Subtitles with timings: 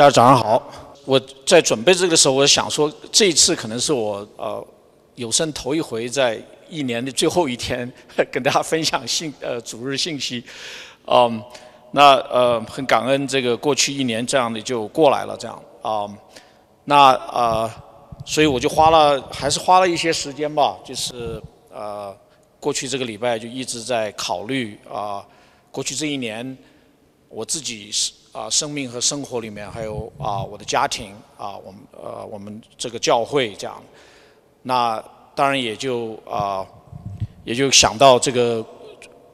[0.00, 0.62] 大家早上好。
[1.04, 4.66] 我在准备这个时候，我想说，这一次可能是我呃
[5.14, 7.86] 有生头一回在一年的最后一天
[8.32, 10.42] 跟大家分享信呃主日信息。
[11.06, 11.42] 嗯，
[11.90, 16.08] 那呃很感恩这个过去一年这样的就过来了这样啊。
[16.86, 17.70] 那呃，
[18.24, 21.38] 所以我就花了还是花了一些时间吧，就是
[21.70, 22.16] 呃
[22.58, 25.22] 过去这个礼拜就一直在考虑啊，
[25.70, 26.56] 过去这一年
[27.28, 28.12] 我自己是。
[28.32, 33.82] 啊，生命和生活里面还有啊，我的家庭啊，我们呃，我们这个教会这样，
[34.62, 35.02] 那
[35.34, 36.64] 当然也就啊，
[37.42, 38.64] 也就想到这个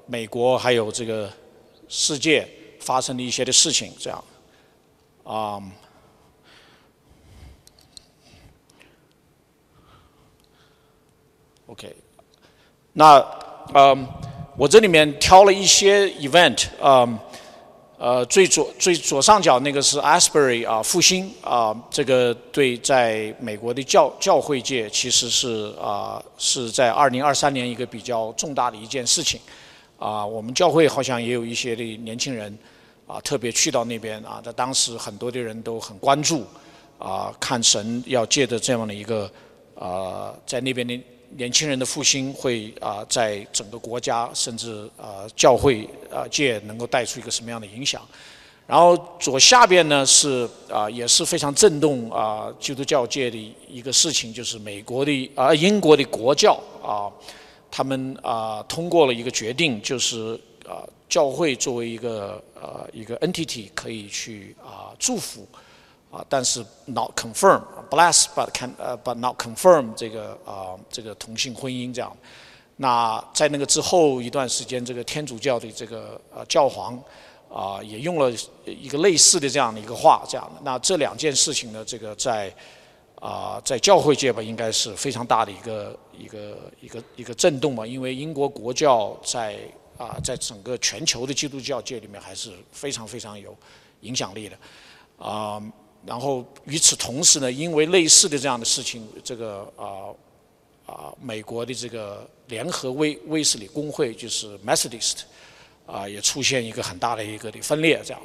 [0.06, 1.30] 美国还有这个
[1.88, 2.48] 世界
[2.80, 4.24] 发生的一些的事情这样，
[5.24, 5.62] 啊
[11.66, 11.94] ，OK，
[12.94, 13.18] 那
[13.74, 14.08] 嗯，
[14.56, 17.06] 我这里面挑了一些 event 啊。
[17.98, 29.40] 呃，最左最左上角那个是 Asbury 啊，复兴啊，这个对在美国的教教会界其实是啊是在二零二三年一个比较重大的一件事情，
[29.98, 32.56] 啊，我们教会好像也有一些的年轻人
[33.06, 36.44] 啊特别去到那边啊，在当时很多的人都很关注
[36.98, 39.30] 啊，看神要借着这样的一个
[39.74, 41.00] 啊在那边的。
[41.30, 48.00] 年轻人的复兴会啊，在整个国家甚至啊教会啊界能够带出一个什么样的影响？
[48.66, 57.06] 然后左下边呢是啊也是非常震动啊基督教界的一个事情，就是美国的啊英国的国教啊，
[57.70, 60.34] 他们啊通过了一个决定，就是
[60.66, 65.46] 啊教会作为一个呃一个 entity 可以去啊祝福。
[66.10, 67.60] 啊，但是 not confirm
[67.90, 72.16] bless but can 呃 but not confirm 这个啊这个同性婚姻这样，
[72.76, 76.98] 那在那个之后一段时间，这个天主教的这个呃教皇
[77.52, 78.30] 啊也用了
[78.64, 80.60] 一个类似的这样的一个话，这样的。
[80.62, 82.52] 那这两件事情呢，这个在
[83.20, 89.58] 啊在教会界吧，应该是非常大的一个一个一个一个震动吧，因为英国国教在
[89.96, 93.56] 啊在整个全球的基督教界里面还是非常非常有
[94.00, 94.56] 影响力的
[95.18, 95.62] 啊。
[96.06, 100.14] 然后与此同时呢，因为类似的这样的事情，这个啊
[100.86, 105.22] 啊美国的这个联合威威斯里公会就是 Methodist
[105.84, 108.22] 啊，也出现一个很大的一个的分裂，这样。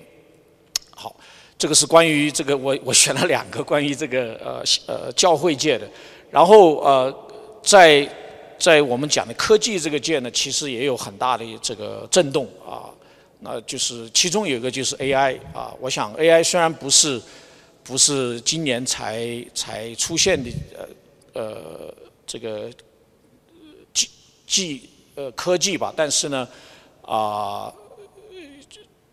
[0.91, 1.15] 好，
[1.57, 5.89] 这个是关于这个我我选了两个关于这个呃呃教会界的，
[6.29, 7.11] 然后呃
[7.63, 8.07] 在
[8.59, 12.93] 在我们讲的科技这个界呢，其实也有很大的这个震动啊，
[13.39, 17.19] 那就是其中有一个就是 AI 啊，我想 AI 虽然不是
[17.83, 20.49] 不是今年才才出现的
[21.33, 21.93] 呃呃
[22.25, 22.69] 这个
[23.93, 24.09] 技
[24.45, 26.47] 技呃科技吧，但是呢
[27.01, 27.73] 啊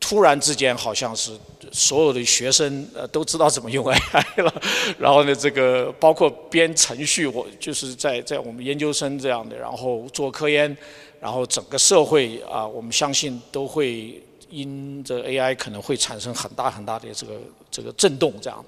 [0.00, 1.32] 突然之间好像是
[1.72, 4.62] 所有的学生呃都知道怎么用 AI 了，
[4.98, 10.76] 然后呢这个包括编程序，我就是在在我们研究生这样的，然后做科研，
[11.20, 14.22] 然后整个社会啊，我们相信都会。
[14.50, 17.34] 因这 AI 可能会产生很大很大的这个
[17.78, 18.64] 这个震动，这样，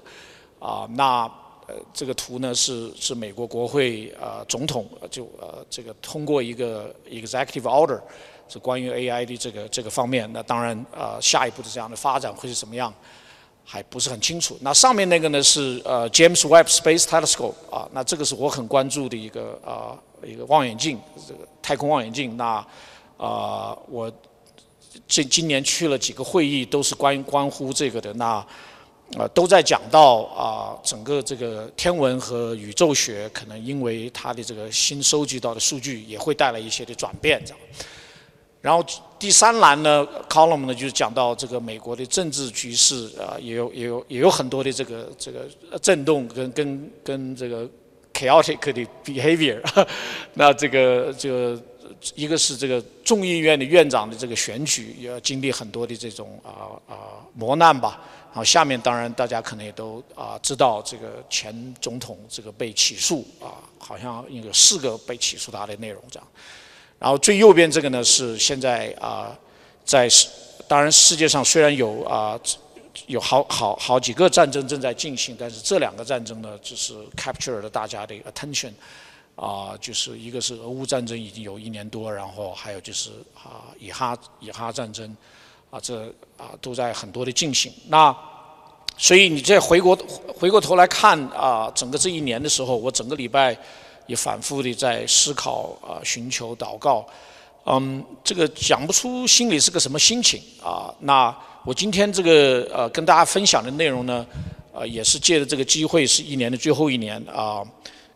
[0.57, 1.23] 啊，那
[1.67, 7.99] 呃这个图呢是是美国国会啊总统就呃这个通过一个 executive order
[8.47, 12.93] 是关于 AI 的这个这个方面，那当然呃下一步的这样的发展会是什么样
[13.65, 14.57] 还不是很清楚。
[14.61, 20.97] 那上面那个呢是呃 James Webb Space Telescope 啊，那这个是我很关注的一个啊一个望远镜，
[21.27, 22.37] 这个太空望远镜。
[22.37, 22.65] 那
[23.17, 24.09] 啊我。
[25.07, 28.13] 这今年去了几个会议，都是关关乎这个的。
[28.15, 28.45] 那
[29.17, 37.41] 啊，都在讲到啊，整个这个天文和宇宙学可能因为它的这个新收集到的数据，也会带来一些的转变。
[37.45, 37.59] 这样。
[38.61, 38.85] 然后
[39.19, 45.47] 第三栏呢，column 呢，就是讲到这个美国的政治局势啊，也有也有也有很多的这个这个
[45.81, 47.69] 震动跟跟跟这个
[48.13, 49.61] chaotic 的 behavior。
[50.35, 51.59] 那这个就。
[52.15, 58.01] 一个是这个众议院的院长的这个选举，要经历很多的这种啊啊磨难吧。
[58.31, 66.27] 好下面当然大家可能也都啊知道，这个前总统这个被起诉啊，好像有四个被起诉他的内容这样。
[66.97, 69.37] 然后最右边这个呢是现在啊
[69.83, 70.29] 在世
[70.67, 72.39] 当然世界上虽然有啊
[73.07, 78.71] 有好好好几个战争正在进行，但是这两个战争呢就是 capture 了大家的 attention。
[79.37, 85.17] 啊，就是一个是俄乌战争已经有一年多，然后还有就是啊，以哈以哈战争，
[85.71, 86.05] 啊，这
[86.37, 87.73] 啊都在很多的进行。
[87.87, 88.15] 那
[89.01, 89.97] 所以你再回过
[90.37, 93.57] 回过头来看啊，整个这一年的时候，我整个礼拜
[94.05, 97.03] 也反复的在思考啊，寻求祷告。
[97.65, 100.93] 嗯，这个讲不出心里是个什么心情啊。
[100.99, 104.23] 那我今天这个呃跟大家分享的内容呢？
[104.71, 107.63] 呃，也是借着这个机会，是一年的最后一年啊，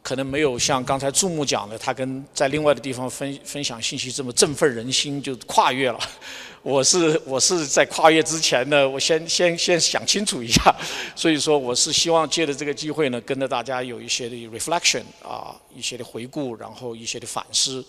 [0.06, 6.00] 可能没有像刚才注目讲的，他跟在另外的地方分分享信息这么振奋人心，就跨越了。
[6.62, 10.76] 我是我是在跨越之前呢，我先先先想清楚一下，
[11.16, 17.84] 所以说我是希望借着这个机会呢，跟着大家有一些的 reflection 啊，一些的回顾，然后一些的反思。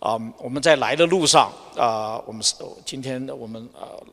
[0.00, 4.04] 啊，我们在来的路上啊，我们是今天我们呃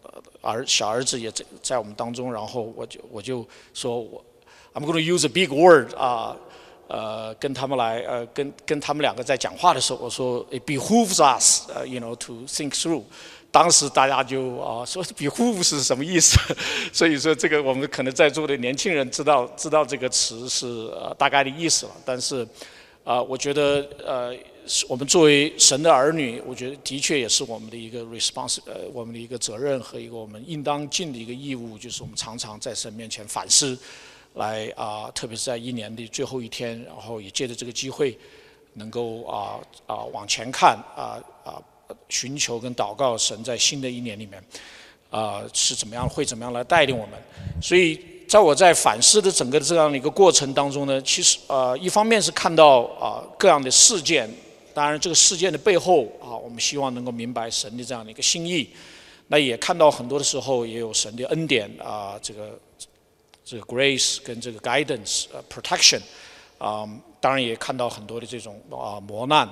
[0.42, 3.44] 儿小儿子也在在我们当中，然后我就我就
[3.74, 4.24] 说我
[4.75, 6.38] I'm going to use a big word 啊，
[6.89, 13.03] 呃跟他们来呃跟跟他们两个在讲话的时候，我说 it behooves us 呃 you know to think through。
[13.51, 16.38] 当时大家就啊说““behooves” 是什么意思？
[16.94, 21.91] 所以说这个我们可能在座的年轻人知道知道这个词是呃大概的意思了。
[22.03, 22.45] 但是
[23.03, 24.35] 啊，我觉得呃，
[24.88, 33.75] 我们作为神的儿女，我觉得的确也是我们的一个 response，呃，我们的一个责任和一个我们应当尽的一个义务，就是我们常常在神面前反思，
[34.36, 38.18] 来啊，特别是在一年的最后一天，然后也借着这个机会，
[38.74, 41.62] 能够啊啊往前看啊啊。
[42.08, 44.44] 寻求跟祷告神在新的一年里面，
[45.10, 47.20] 啊是怎么样会怎么样来带领我们？
[47.60, 54.30] 所以在我在反思的整个这样的一个过程当中呢，其实呃一方面是看到啊各样的事件，
[54.72, 58.70] 当然这个事件的背后啊，我们希望能够明白神的这样的一个心意。
[59.26, 62.56] 那也看到很多的时候也有神的恩典啊，这个
[63.50, 66.00] 这个 grace 跟这个 guidance 呃 protection
[66.60, 66.88] 啊，
[67.19, 69.50] 当然也看到很多的这种啊磨难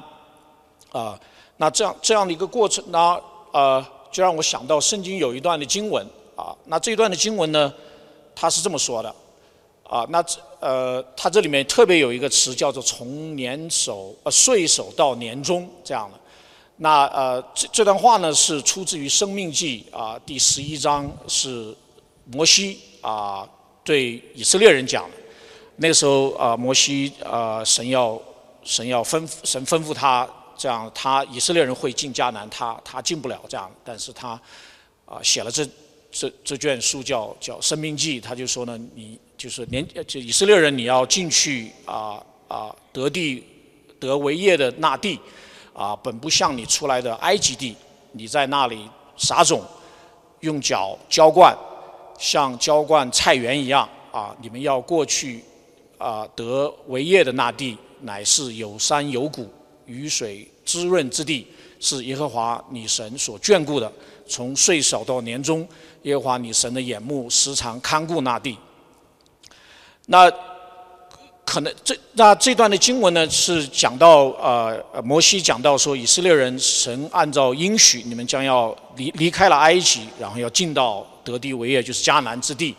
[0.91, 1.19] 啊。
[1.57, 3.19] 那这样这样的一个过程，呢
[3.51, 6.05] 呃，就让我想到圣经有一段的经文
[6.35, 6.55] 啊。
[6.65, 7.73] 那这一段的经文呢，
[8.35, 9.09] 它是这么说的
[9.83, 10.05] 啊。
[10.09, 16.19] 那这呃，它这里面特别有一个词叫做“从年首呃岁首到年终”这样的。
[16.75, 21.75] 那呃，这这段话呢是出自于《生命记》啊第十一章，是
[22.25, 23.49] 摩西啊
[23.87, 25.15] 对以色列人讲的。
[25.77, 28.21] 那个时候啊，摩西啊，神要
[28.63, 30.27] 神要吩咐神吩咐他。
[30.57, 33.71] 这样，他以色列人会进迦南，他他进不了这样。
[33.85, 34.29] 但是他
[35.05, 35.63] 啊写了这
[36.11, 43.43] 这这卷书叫叫《生命记》，他就说呢，你就是年就以色列人，你要进去啊啊得地
[43.99, 45.19] 得为业的那地
[45.73, 47.75] 啊，本不像你出来的埃及地，
[48.13, 49.63] 你在那里撒种，
[50.39, 51.55] 用脚浇灌，
[52.17, 54.35] 像浇灌菜园一样啊。
[54.41, 55.43] 你们要过去
[55.97, 59.49] 啊得为业的那地，乃是有山有谷。
[59.85, 61.47] 雨水滋润之地，
[61.79, 63.89] 是耶和华你神所眷顾的。
[64.27, 65.65] 从岁首到年终，
[66.01, 68.57] 耶和华你神的眼目时常看顾那地。
[70.07, 70.29] 那
[71.47, 82.75] 可能这那这段的经文呢，是讲到呃摩西讲到说，以色列人神按照应许，你们将要离离开了埃及，然后要进到得地为业，就是迦南之地。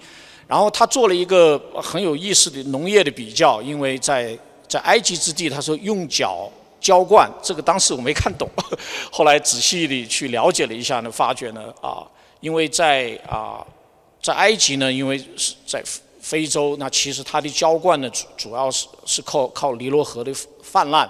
[0.47, 4.38] 然后他做了一个很有意思的农业的比较，因为在
[4.69, 6.50] 在埃及之地，他说用脚。
[6.81, 8.49] 浇灌这个当时我没看懂，
[9.11, 12.06] 后来仔细的去了解了一下呢，发觉呢啊，
[12.38, 13.67] 因为在啊
[14.23, 15.82] 在埃及呢，因为是在
[16.28, 20.30] 非洲，那其实它的浇灌呢主主要是是靠靠尼罗河的
[20.62, 21.08] 泛滥，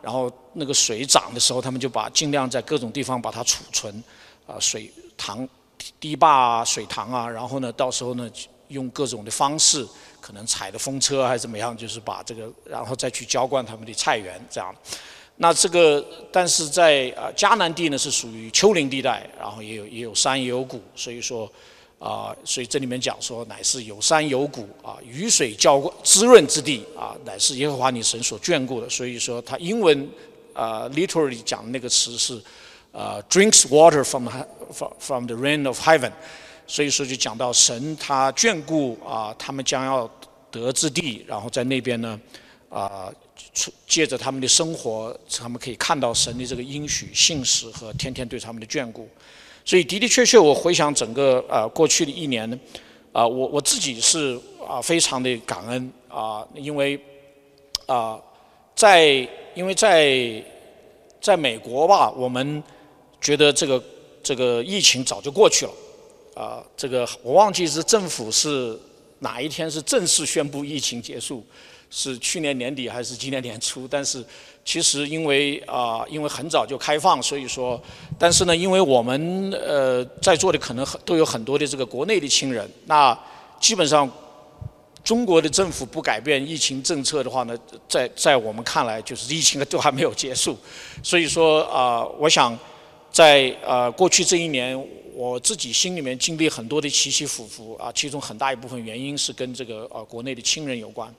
[0.00, 3.92] 然后那个水涨的时候，他们就把尽量在各种地方把它储存
[4.46, 5.48] 啊水塘
[5.98, 8.30] 堤坝啊水塘啊，然后呢到时候呢
[8.68, 9.84] 用各种的方式。
[10.22, 14.72] 可能踩的风车还是怎么样，就是把这个，然后再去浇灌他们的菜园这样。
[15.38, 21.50] 那这个，但是在啊迦南地呢是属于丘陵地带，然后也有也有山也有谷，所以说
[22.02, 28.90] 啊，所以这里面讲说乃是有山有谷啊，雨水浇灌滋润之地啊，乃是耶和华你神所眷顾的。
[28.90, 30.08] 所以说他英文
[30.52, 32.42] 啊 literally 讲的那个词是
[32.90, 34.28] 啊 drinks water from
[34.72, 36.10] from from the rain of heaven。
[36.64, 40.10] 所以说，就讲到神他眷顾啊，他们将要
[40.50, 42.18] 得之地，然后在那边呢，
[42.70, 43.12] 啊，
[43.86, 49.06] 借着他们的生活，他们可以看到神的这个应许、信实和天天对他们的眷顾。
[49.64, 52.58] 所以的的确确，我回想整个啊过去的一年呢，
[53.12, 57.00] 啊，我我自己是啊非常的感恩啊，因为
[57.86, 58.20] 啊
[58.74, 60.42] 在因为在
[61.20, 62.62] 在美国吧，我们
[63.20, 63.82] 觉得这个
[64.22, 65.72] 这个疫情早就过去了。
[66.34, 68.78] 啊，这个我忘记是政府是
[69.18, 71.44] 哪一天是正式宣布疫情结束，
[71.92, 73.86] 是去年年底还是今年年初？
[73.86, 74.24] 但是
[74.64, 77.78] 其实因为啊，因为很早就开放，所以说，
[78.18, 83.16] 但是呢，因为我们呃在座的可能很都有很多的这个国内的亲人，那
[83.60, 84.10] 基本上
[85.04, 87.54] 中国的政府不改变疫情政策的话呢，
[87.86, 90.56] 在在我们看来就是疫情 都还没有结束，
[91.02, 92.58] 所以说啊，我想。
[93.12, 94.74] 在呃过去这一年，
[95.14, 101.14] 我自己心里面经历很多的起起伏伏啊，其中很大一部分原因是跟这个呃国内的亲人有关。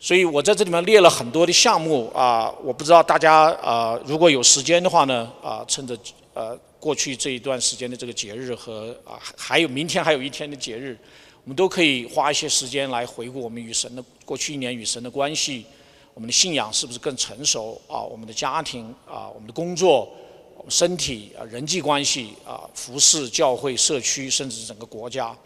[0.00, 5.98] 所以我在这里面列了很多的项目啊，我不知道大家啊如果有时间的话呢啊，趁着
[6.34, 10.96] 呃过去这一段时间的这个节日和啊还有明天还有一天的节日，
[11.42, 15.66] 我们都可以花一些时间来回顾我们与神的过去一年与神的关系，
[16.14, 18.00] 我们的信仰是不是更成熟啊？
[18.00, 20.08] 我们的家庭啊，我们的工作，
[20.56, 25.36] 我们身体啊，人际关系啊，服饰、教会、社区，甚至整个国家。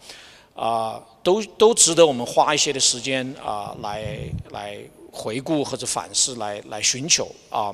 [0.55, 4.17] 啊，都都值得我们花一些的时间啊，来
[4.51, 4.77] 来
[5.11, 7.73] 回顾或者反思，来来寻求啊。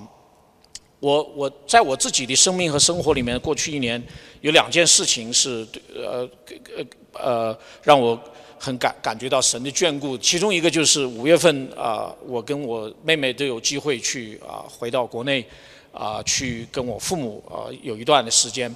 [1.01, 4.01] 我我在我自己的生命和生活里面，过去一年
[4.41, 6.29] 有两件事情是呃
[6.77, 8.17] 呃呃让我
[8.57, 10.17] 很感感觉到神的眷顾。
[10.17, 15.45] 其中一个就是五月份啊，我跟我妹妹都有机会去啊回到国内
[15.91, 18.73] 啊，去跟我父母啊有一段的时间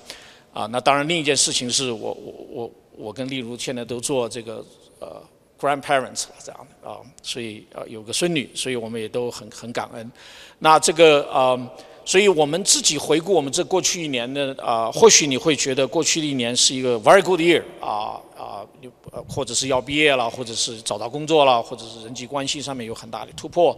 [0.54, 0.66] 啊。
[0.66, 2.72] 那当然，另一件事情是我我我。
[2.98, 4.64] 我跟丽如现在都做这个
[5.00, 5.22] 呃
[5.60, 10.12] grandparents 这样的啊，所以呃有个孙女，所以我们也都很很感恩。
[10.60, 11.70] 那这个呃，
[12.06, 18.66] 所以我们自己回顾我们这过去一年的啊，或许你会觉得过去的一年是一个 very good year 啊啊，
[19.12, 23.78] 呃或者是要毕业了，或者是找到工作了，或者是人际关系上面有很大的突破。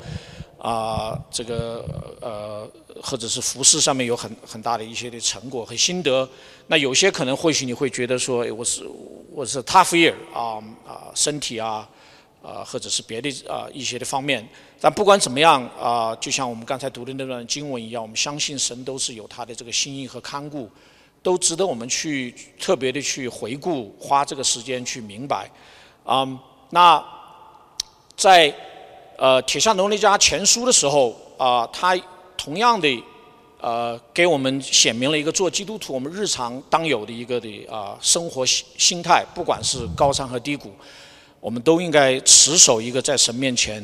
[0.57, 1.85] 啊，这个
[2.21, 2.67] 呃，
[3.03, 6.27] 或者是服饰上面有很很大的一些的成果和心得。
[6.67, 8.83] 那有些可能或许你会觉得说，我是
[9.31, 11.87] 我是 tough year 啊啊，身体啊
[12.41, 14.47] 啊，或者是别的啊一些的方面。
[14.79, 20.69] 但不管怎么样啊，就像我们刚才读的那段经文一样，我们相信神都是有他的这个心意和看顾，
[21.21, 25.49] 都值得我们去特别的去回顾，花这个时间去明白。
[26.03, 26.27] 啊，
[26.69, 27.03] 那
[28.15, 28.53] 在。
[29.17, 31.97] 呃，铁下农利家前书的时候啊，他
[32.35, 33.03] 同样的
[33.65, 40.71] 呃，给我们显明了一个做基督徒我们日常当有的一个的啊生活心心态，不管是高山和低谷，
[41.39, 43.81] 我们都应该持守一个在神面前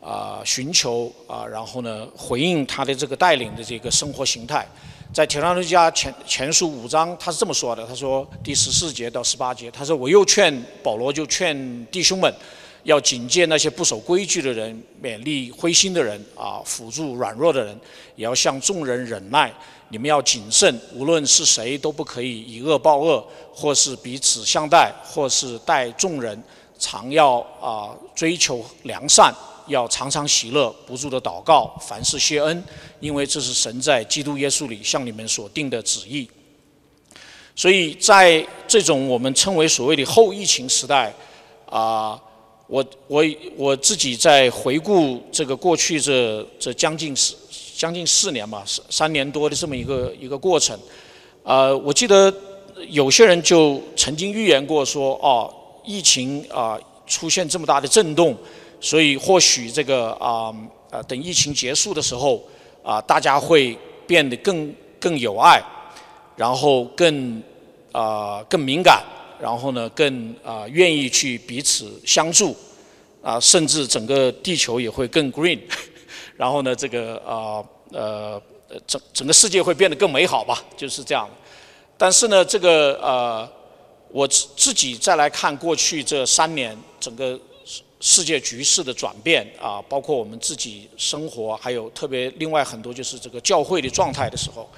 [0.00, 4.66] 啊寻求啊，然后呢回应他的这个带领的这个生活形态。
[5.12, 12.34] 在铁上农利家前前书五章，他是这么说的：他说第十四节到十八节，他说我又劝保罗就劝弟兄们。
[12.82, 17.78] 要警戒那些不守规矩的人，勉励灰心的人，啊，辅助软弱的人，
[18.16, 19.52] 也要向众人忍耐。
[19.92, 26.40] 你们要谨慎，无论是谁都不可以以恶报恶，或是彼此相待，或是待众人，
[26.78, 29.34] 常要啊追求良善，
[29.66, 32.64] 要常常喜乐，不住的祷告，凡事谢恩，
[33.00, 36.30] 因为这是神在基督耶稣里向你们所定的旨意。
[37.56, 41.12] 所以在这种我们称为所谓的后疫情时代，
[41.66, 42.18] 啊。
[42.70, 43.24] 我我
[43.56, 47.34] 我自己在回顾这个过去这这将近四
[47.76, 50.78] 将近四年吧，三三年多的这么一个一个过程，
[51.42, 52.32] 呃，我记得
[52.88, 55.52] 有些人就曾经预言过说，哦，
[55.84, 58.36] 疫情啊出现这么大的震动，
[58.80, 60.54] 所以或许这个啊
[60.90, 62.40] 呃等疫情结束的时候
[62.84, 65.60] 啊，大家会变得更更有爱，
[66.36, 67.42] 然后更
[67.90, 69.02] 啊更敏感。
[69.40, 72.54] 然后呢，更啊愿意去彼此相助，
[73.22, 75.58] 啊，甚至整个地球也会更 green，
[76.36, 78.40] 然后呢，这个啊呃
[78.86, 81.28] 整整个世界会变得更美好吧，就是这样。
[81.96, 83.48] 但是呢，这个呃
[84.10, 94.68] 我自自己再来看过去这三年整个世世界局势的转变啊，包括我们自己生活，还有特别另外很多就是这个教会的状态的时候。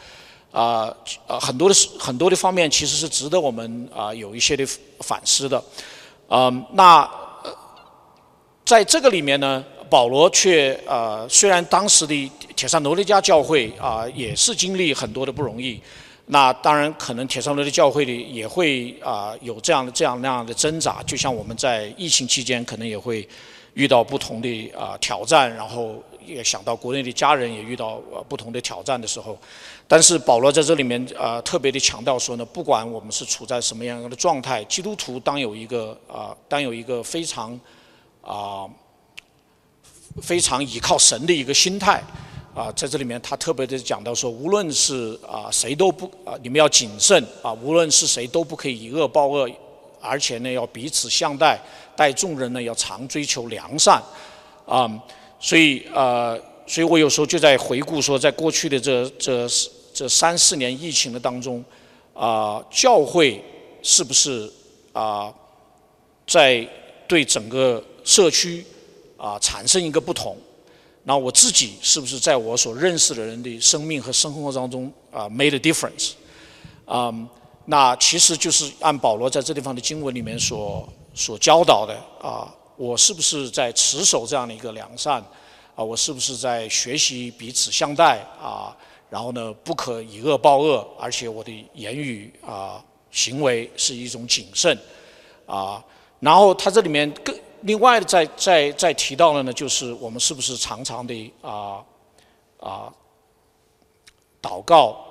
[0.52, 0.94] 啊，
[1.26, 4.64] 呃，很多的很多的方面其实是值得我们啊有一些的
[5.00, 5.62] 反思的，
[6.28, 7.08] 嗯，那
[8.64, 15.80] 在这个里面呢，保罗却呃，虽然当时的铁山罗尼加教会啊也是经历很多的不容易，
[16.26, 23.26] 那当然可能铁山罗尼教会里也会啊有这样的这样那样的挣扎，就像我们在疫情期间可能也会
[23.74, 29.38] 遇到不同的啊挑战，然后也想到国内的家人也遇到呃不同的挑战的时候。
[29.88, 37.58] 但是保罗在这里面啊特别的强调说呢，不管我们是处在什么样的状态，基督徒当有一个啊当有一个非常
[38.22, 38.66] 啊
[40.22, 42.02] 非常依靠神的一个心态
[42.54, 49.50] 啊，在这里面他特别的讲到说，无论是啊谁都不啊你们要谨慎啊，无论是谁都不可以以恶报恶，
[50.00, 51.58] 而且呢要彼此相待，
[51.96, 54.02] 待众人呢要常追求良善
[54.66, 54.90] 啊，
[55.42, 59.46] 所以呃所以我有时候就在回顾说，在过去的这这。
[59.94, 61.62] 这三四年疫情的当中，
[62.14, 63.44] 啊，教会
[63.82, 64.50] 是不是
[64.94, 65.30] 啊，
[66.26, 66.66] 在
[67.06, 68.64] 对整个社区
[69.18, 70.34] 啊产生一个不同？
[71.02, 76.12] 那我自己是不是在我所认识的人的生命和生活当中啊 made a difference？
[76.86, 77.12] 啊，
[77.66, 81.94] 那其实就是按保罗在这地方的经文里面所所教导的
[82.26, 85.22] 啊，我是不是在持守这样的一个良善
[85.74, 85.82] 啊？
[85.82, 88.76] 我是不是在学习彼此相待啊？
[89.10, 94.76] 然后呢，不可以恶报恶，而且我的言语啊、行为是一种谨慎
[95.46, 95.84] 啊。
[96.20, 101.84] 然后他这里面更另外再再再提到了呢，就是我们是不是常常的啊
[102.58, 102.92] 啊
[104.40, 105.08] 祷告。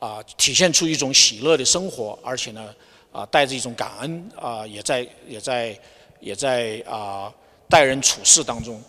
[0.00, 2.74] 啊，体现出一种喜乐的生活，而且呢，
[3.12, 5.78] 啊，带着一种感恩啊，也在也在
[6.20, 7.32] 也在啊
[7.68, 8.82] 待人处事当中，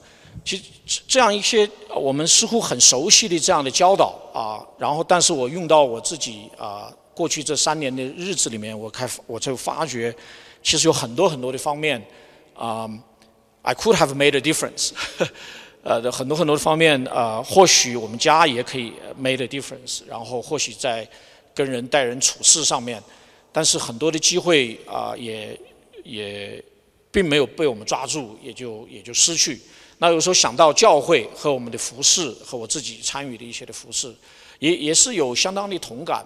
[0.45, 10.15] 其实这样一些我们似乎很熟悉的这样的教导啊，然后但是我用到我自己啊过去这三年的日子里面，我开我就发觉，
[10.63, 12.01] 其实有很多很多的方面
[12.55, 12.89] 啊
[13.61, 14.91] ，I could have made a difference。
[15.83, 21.07] 呃，很多很多的方面，呃，或许我们家也可以 made a difference，然后或许在
[21.55, 23.01] 跟人待人处事上面，
[23.51, 25.59] 但是很多的机会啊，也
[26.03, 26.63] 也
[27.11, 29.59] 并没有被我们抓住，也就也就失去。
[29.97, 34.13] 那有时候想到教会和我们的服饰和我自己参与的一些的服饰，
[34.59, 36.25] 也也是有相当的同感。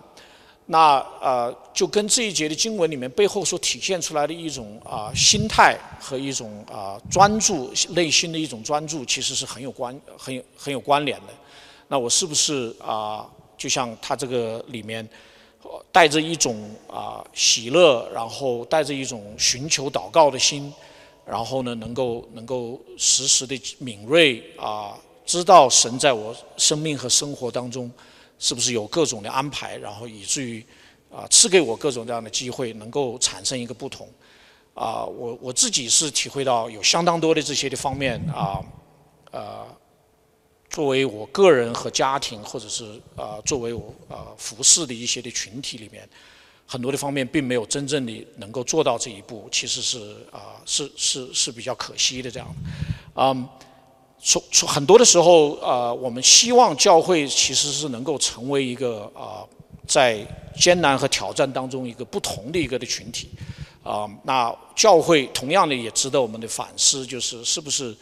[0.67, 11.33] 那呃，就跟这一节的经文里面背后所体现出来的一种啊心态和一种啊专注内心的一种专注，其实是很有关、很有很有关联的。
[11.87, 15.07] 那我是不是啊，就像他这个里面
[15.91, 20.73] 带着一种啊喜乐，然后带着一种寻求祷告的心，
[21.25, 27.91] 然后呢，能够能够时时的敏锐啊，知道神在我生命和生活当中。
[28.37, 30.61] 是不是有各种的安排，然后以至于
[31.09, 34.05] 啊赐给我各种这样的机会，能够产生一个不同
[34.73, 35.05] 啊？
[35.05, 38.59] 我我自己是体会到有相当多的这些的方面啊，
[39.31, 39.65] 呃，
[40.75, 42.83] 作为我个人和家庭，或者是
[43.15, 46.05] 啊作为我啊服侍的一些的群体里面，
[46.67, 52.55] 很多的方面并没有真正的能够做到这一步，其实是啊是是是比较可惜的这样，
[53.15, 53.47] 嗯。
[54.27, 59.45] 从从很多的时候，呃，我们希望教会其实是能够成为一个啊，
[59.85, 60.25] 在
[60.59, 63.29] 艰难和挑战当中一个不同的一个的群体，
[63.83, 67.95] 啊，那教会同样的也值得我们的反思，就是是不是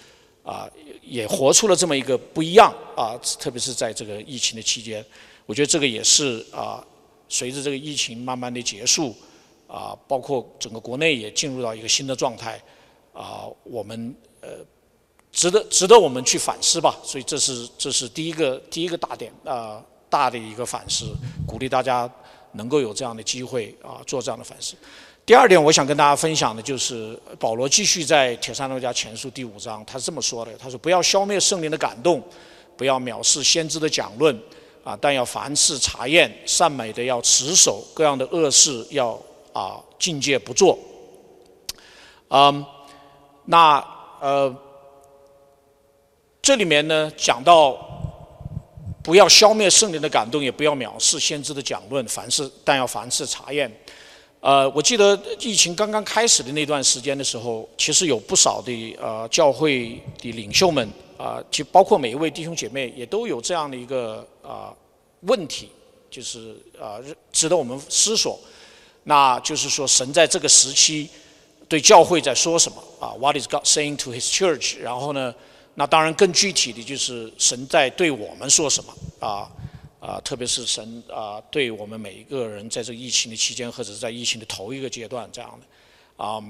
[0.43, 0.69] 啊，
[1.01, 5.03] 也活出了这么一个不一样啊，特别是在这个疫情的期间，
[5.45, 6.85] 我觉得这个也是啊，
[7.27, 9.15] 随着这个疫情慢慢的结束，
[9.67, 12.61] 啊，包括整个国内也进入到一个新的状态，
[13.13, 14.49] 啊，我们呃。
[15.35, 21.05] 值得值得我们去反思吧，所以这是这是第一个第一个大点啊大的一个反思，
[21.47, 22.07] 鼓励大家
[22.51, 24.75] 能够有这样的机会啊做这样的反思。
[25.25, 32.21] 第二点，我想跟大家分享的就是保罗继续在铁三罗家前书第五章，他是这么说的：他说不要消灭圣灵的感动，
[32.75, 34.37] 不要藐视先知的讲论
[34.83, 39.17] 啊，但要凡事查验善美的要持守，各样的恶事要
[39.53, 40.77] 啊境界不做。
[42.27, 42.65] 嗯，
[43.45, 43.85] 那
[44.19, 44.53] 呃。
[46.41, 47.71] 这里面呢讲到，
[49.01, 53.73] 不要消灭圣灵的感动，也不要藐视先知的讲论，凡事但要凡事查验。
[54.43, 60.85] 呃，我记得疫情刚刚开始的那段时间的时候，其实有不少的呃教会的领袖们
[61.17, 64.75] 啊，就包括每一位弟兄姐妹，也都有这样的一个啊
[65.21, 65.69] 问题，
[66.11, 66.99] 就是啊
[67.31, 68.37] 值得我们思索。
[69.05, 71.09] 那就是说，神在这个时期
[71.69, 74.77] 对教会在说什么啊？What is God saying to His church？
[74.79, 75.33] 然后呢？
[75.75, 78.93] 那当然，更具体的就是神在对我们说什么
[79.25, 79.49] 啊
[80.05, 86.43] 啊，特别是神啊对我们每一个人在这疫情的期间，或者是在疫情的头一个阶段这样的啊。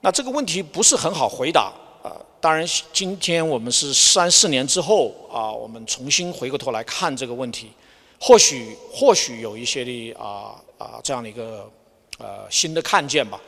[0.00, 1.70] 那这个问题不是很好回答
[2.02, 2.16] 啊。
[2.40, 7.70] 当然，今天我们是三四年之后啊，我们重新回过头来看这个问题，
[8.18, 11.70] 或许或许有一些的啊啊这样的一个
[12.16, 13.38] 呃新的看见吧。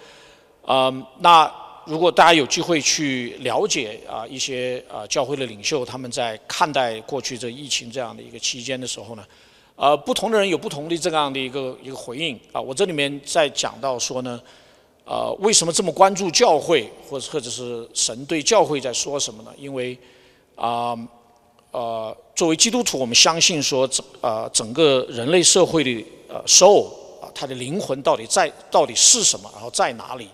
[0.67, 1.51] 嗯，那。
[1.87, 9.25] 如果大家有机会去了解啊一些啊教会的领袖，他们在看待过去这疫情这样的一个期间的时候呢，
[9.77, 12.61] 呃，不同的人有不同的这样的一个一个回应啊。
[12.61, 14.41] 我这里面在讲到说呢，
[15.05, 19.53] 呃，为什么这么关注教会，或者或者是神对教会在说什么呢？
[19.59, 19.97] 因为
[20.55, 20.97] 啊
[21.73, 26.87] 呃，作为基督徒，我们相信说整啊整个人类社会的呃 soul
[27.21, 30.27] 啊，它的灵魂到底在到底是什么，然后在哪里？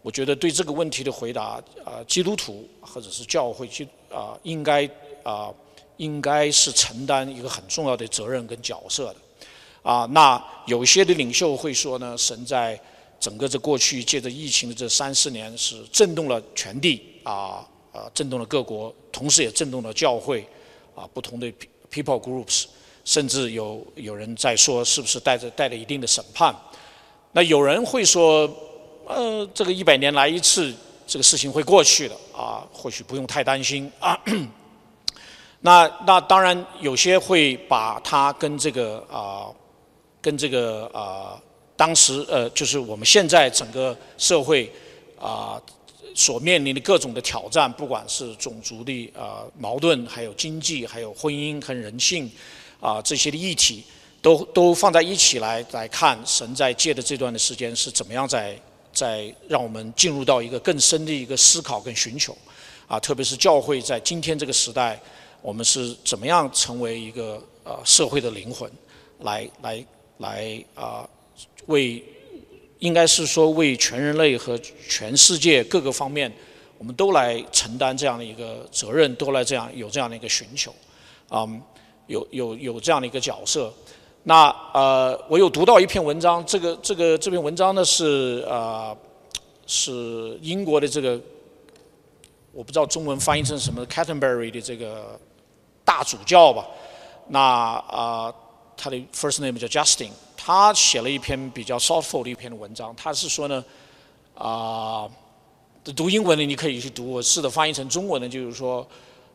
[0.00, 4.88] 我觉得对这个问题的回答，啊，基督徒或者是教会，基啊，应该
[5.24, 5.52] 啊，
[5.98, 9.16] 应该是承担一个很重要的责任跟角色的，
[9.82, 12.78] 啊，那有些的领袖会说呢，神在
[13.18, 20.46] 整个这过去借着疫情的这三四年是震动了全地，啊啊，震动了各国，同时也震动了教会，
[20.94, 21.50] 啊，不同的
[21.90, 22.66] people groups，
[23.04, 26.54] 甚至有有人在说是不是带着带着一定的审判。
[27.32, 28.48] 那有人会说，
[29.06, 30.74] 呃，这个一百年来一次，
[31.06, 34.18] 这个事情会过去的啊，或许不用太担心啊。
[35.60, 39.50] 那那当然有些会把它跟这个啊，
[40.20, 41.40] 跟这个啊，
[41.74, 44.70] 当时呃，就是我们现在整个社会
[45.18, 45.60] 啊
[46.14, 52.30] 所面临的各种的挑战，不管是种族的啊矛盾，还有经济，还有婚姻和人性
[52.78, 53.82] 啊这些的议题，
[54.22, 58.56] 都都放在一起来来看，神在借的这段的时间是怎么样在
[58.92, 62.36] 在让我们进入到一个更深的一个思考跟寻求
[62.86, 65.00] 啊，特别是教会在今天这个时代。
[65.46, 68.68] 我们是怎么样成为一个呃社会的灵魂，
[69.20, 69.86] 来来
[70.18, 71.08] 来啊，
[71.66, 72.02] 为
[72.80, 76.32] 应该是说为全人类和全世界各个方面，
[76.78, 80.74] 我们都来承担这样的一个责任，都来这样有这样的一个寻求，
[81.28, 81.48] 啊，
[82.08, 83.72] 有有有这样的一个角色。
[84.24, 88.92] 那呃，我有读到一篇文章，这个这个这篇文章呢是啊
[89.68, 91.20] 是英国的这个，
[92.50, 95.16] 我不知道中文翻译成什么 c a t e n b u r y 的这个。
[95.86, 96.66] 大主教吧，
[97.28, 98.34] 那啊，
[98.76, 102.92] 他的 first name 叫 Justin，他写了一篇比较 thoughtful 的一篇文章。
[102.96, 103.64] 他是说呢，
[104.34, 105.08] 啊，
[105.94, 108.84] 读英文的你可以去读，我试着翻译成中文的，就是说，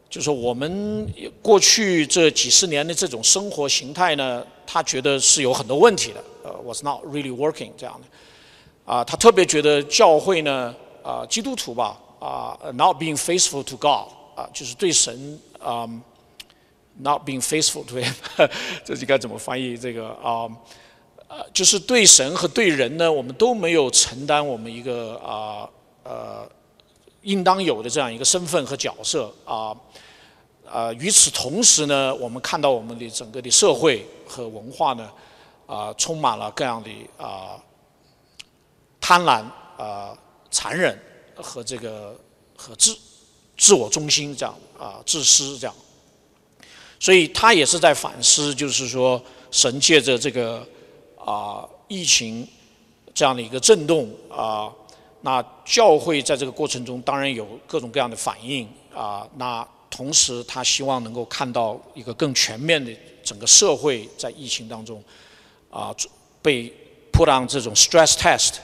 [0.09, 1.07] 就是说我们
[1.41, 8.93] 过去这几十年的这种生活形态呢，他觉得是有很多问题的，呃，was not really working 这样的。
[8.93, 15.87] 啊，他特别觉得教会呢，啊，基督徒吧，啊，not being faithful to God，啊，就是对神，啊。
[17.03, 18.13] Not being faithful to him，
[18.85, 19.75] 这应该怎么翻译？
[19.75, 20.45] 这个啊，
[21.27, 25.67] 呃，就是对神和对人呢，我们都没有承担我们一个啊
[26.03, 26.47] 呃
[27.23, 29.75] 应当有的这样一个身份和角色啊
[30.69, 30.93] 啊。
[30.93, 35.09] 与此同时呢，我们看到我们的整个的社会和文化呢
[35.65, 37.57] 啊，充满了各样的啊
[38.99, 39.43] 贪婪
[39.75, 40.15] 啊、
[40.51, 40.95] 残忍
[41.35, 42.15] 和这个
[42.55, 42.95] 和自
[43.57, 45.75] 自我中心这样啊、自私这样。
[47.01, 50.63] 所以他也是在反思，就是说，神借着这个
[51.17, 52.47] 啊疫情
[53.11, 54.71] 这样的一个震动啊，
[55.21, 59.27] 那教会在这个过程中当然有各种各样的反应啊。
[59.37, 65.03] 那同时他希望能够看到一个更全面的整个社会在疫情当中
[65.71, 65.91] 啊
[66.39, 66.71] 被
[67.11, 68.57] put on 这种 stress test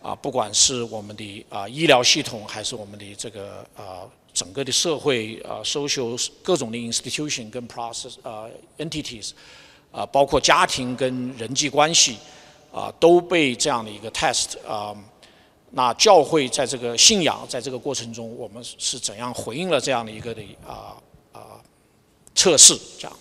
[0.00, 4.06] 啊，不管是我们的啊医疗系统还是我们的这个啊。
[4.32, 8.46] 整个的社会啊，social 各种的 institution 跟 process 啊
[8.78, 9.30] entities
[9.92, 12.16] 啊，包括家庭跟人际关系
[12.72, 14.96] 啊，都被这样的一个 test 啊。
[15.72, 20.96] 那教会在这个信仰在这个过程中，我们是怎样回应了这样的一个的啊
[21.32, 21.62] 啊
[22.34, 22.76] 测试？
[22.98, 23.16] 这样，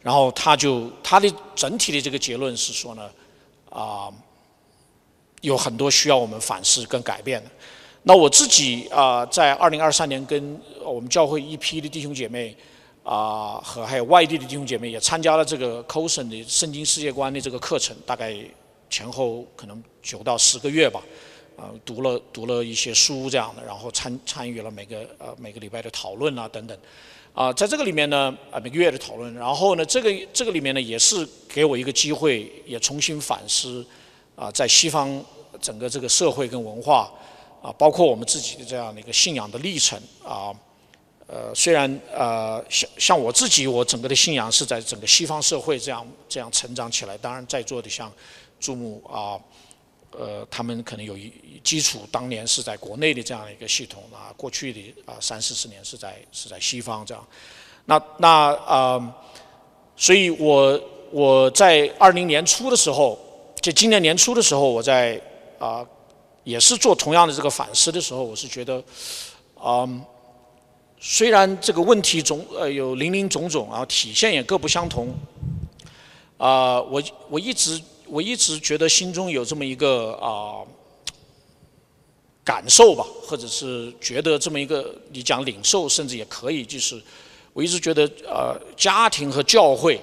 [0.00, 3.10] 然后他就他的整体的这个结论是说呢
[3.70, 4.12] 啊，
[5.40, 7.50] 有很多需要我们反思跟改变的。
[8.08, 12.56] 那我自己啊，在二零二三年跟我们教会一批的弟兄姐妹
[13.02, 18.34] 啊，和还有外地的弟兄姐妹也参加了这个 c o s o n 的圣经世界观的这个课程，大概
[18.88, 21.02] 前后可能九到十个月吧，
[21.54, 26.74] 啊，读了读了一些书这样的，然后参参与了每个呃每个礼拜的讨论啊等等，
[27.34, 33.84] 啊，在这个里面呢啊每个月的讨论，然后呢这个这个里面呢也是给我一个机会，也重新反思
[34.34, 35.22] 啊在西方
[35.60, 37.12] 整个这个社会跟文化。
[37.60, 40.54] 啊，包括我们自己的这样的一个信仰的历程啊，
[41.26, 47.18] 呃，虽然呃，像像我自己，我整个的信仰是在整个西方社会这样这样成长起来。
[47.18, 48.10] 当然，在座的像
[48.60, 49.34] 注目啊，
[50.12, 51.32] 呃，他们可能有一
[51.64, 57.26] 基础，当年是在国内的这样一个系统啊，过去的啊三四十年是在是在西方这样。
[57.86, 59.16] 那那啊，
[59.96, 63.18] 所以我我在二零年初的时候，
[63.60, 65.20] 就今年年初的时候，我在
[65.58, 65.84] 啊。
[66.48, 68.82] 也是做同样的这个反思的时候，我是觉得，
[69.62, 70.02] 嗯，
[70.98, 75.14] 虽然这个问题种呃有林林总总，然后体现也各不相同，
[76.38, 80.64] 啊，我我一直我一直觉得心中有这么一个啊
[82.42, 86.98] 感受吧，或者是觉得这么一个你讲领受，甚至也可以，就是
[87.52, 90.00] 我一直觉得呃家庭和教会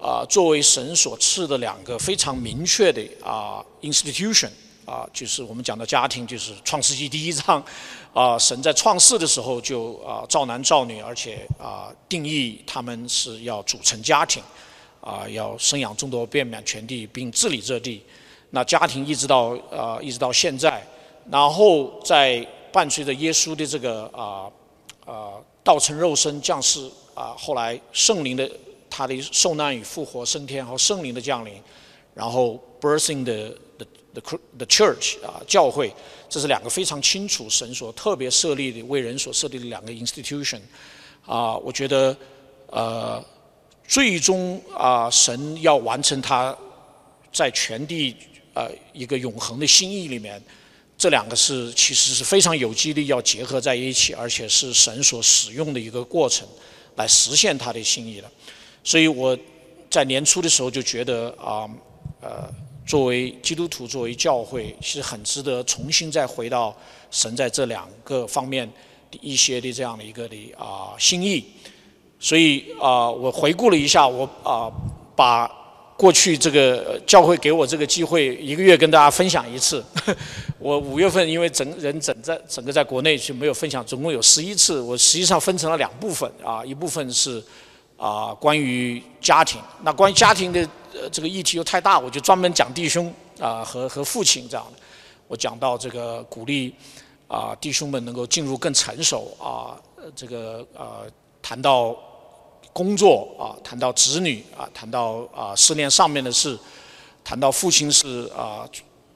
[0.00, 4.50] 啊作为神所赐的两个非常明确的啊 institution。
[4.84, 7.64] 啊，就是我们讲的家庭，就是创世纪第一章，
[8.12, 14.42] 啊，神在创世的时候就啊造男造女，而且啊定义他们是要组成家庭，
[15.00, 18.02] 啊要生养众多，遍满全地，并治理这地。
[18.50, 20.84] 那家庭一直到啊一直到现在，
[21.30, 24.50] 然后在伴随着耶稣的这个啊
[25.06, 28.50] 啊道成肉身降世啊，后来圣灵的
[28.90, 31.54] 他的受难与复活、升天和圣灵的降临，
[32.14, 33.54] 然后 birthing 的
[34.14, 35.92] the the church 啊教会，
[36.28, 40.60] 这是两个非常清楚神所特别设立的为人所设立的两个 institution
[41.26, 42.16] 啊，我觉得
[42.66, 43.24] 呃
[43.86, 46.56] 最终啊神要完成他
[47.32, 48.16] 在全地
[48.54, 50.42] 呃一个永恒的心意里面。
[50.98, 56.46] 这两个是其实是非常有机的，要结合在一起，而且是神所使用的一个过程，
[56.94, 58.30] 来实现他的心意的。
[58.84, 59.36] 所以我
[59.90, 61.68] 在年初的时候就觉得啊，
[62.20, 62.48] 呃，
[62.86, 66.76] 作为基督徒，作为教会，其实很值得重新再回到
[67.10, 68.70] 神在这两个方面
[69.10, 71.44] 的一些的这样的一个的啊心意。
[72.18, 74.70] 所以啊，我回顾了一下，我啊
[75.16, 75.50] 把。
[75.94, 79.84] 过去这个教会给我这个机会，一个月跟大家分享一次。
[80.58, 84.80] 我五月份因为整人整在整个在国内就没有分享，总共有十一次。
[84.80, 87.40] 我实际上分成了两部分啊，一部分是
[88.02, 90.60] 啊关于家庭，那关于家庭的
[90.92, 94.78] 呃这个议题又太大，我就专门讲弟兄啊和和父亲这样的。
[95.28, 96.74] 我讲到这个鼓励
[97.28, 99.78] 啊弟兄们能够进入更成熟啊
[100.16, 101.06] 这个呃
[101.40, 101.96] 谈到。
[102.74, 106.58] 工作啊，谈到子女啊，谈到啊思念上面的事，
[107.22, 108.66] 谈到父亲是啊，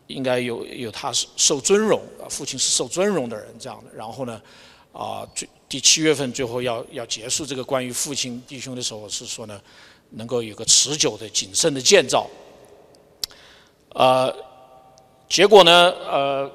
[0.09, 3.91] 应该有有他受尊荣啊，父亲是受尊荣的人这样的。
[3.97, 4.43] 然后呢，
[4.93, 9.61] 啊，最第七月份最后要要结束这个关于父亲弟兄的时候是说呢，
[10.11, 12.29] 能够有个持久的谨慎的建造。
[13.91, 14.35] 呃，
[15.29, 15.73] 结果呢，
[16.09, 16.51] 呃，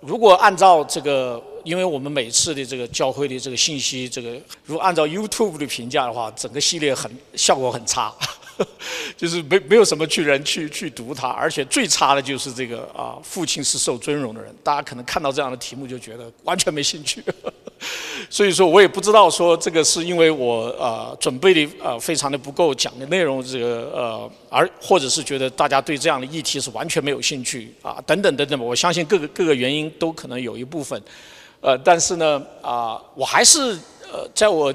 [0.00, 1.42] 如果按照这个。
[1.62, 4.32] 因为我们每次的这个教会的这个信息，这个
[4.64, 8.10] 如果按照 YouTube 的评价的话，整个系列很效果很差，
[9.16, 17.22] 就是没没有什么去人去去读它，而且最差的就是这个啊，父亲是受尊荣的人，大家可能看到这样的题目就觉得完全没兴趣。
[18.28, 31.02] 所以说我也不知道说这个是因为我呃准备的呃非常的不够，讲的内容这个呃而或者是觉得大家对这样的议题是完全没有兴趣啊等等等等，我相信各个各个原因都可能有一部分。
[31.62, 33.78] 呃，但是呢，啊，我还是
[34.12, 34.72] 呃，在我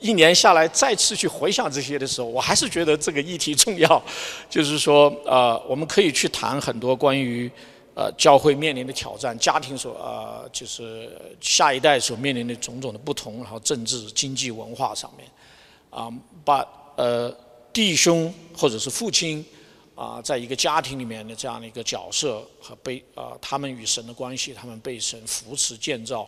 [0.00, 4.02] 一年下来再次去回想这些的时候，我还是觉得这个议题重要。
[4.48, 7.50] 就是说，呃，我们可以去谈很多关于
[7.94, 15.28] 呃教会面临的挑战，家庭所呃就是下一代所面临的种种的不同，然后政治、经济、文化上面，
[15.90, 16.08] 啊，
[16.44, 17.34] 把呃
[17.72, 19.44] 弟兄或者是父亲。
[19.98, 26.24] 啊，在一个家庭里面的这样的一个角色和被啊，他们与神的关系，他们被神扶持建造，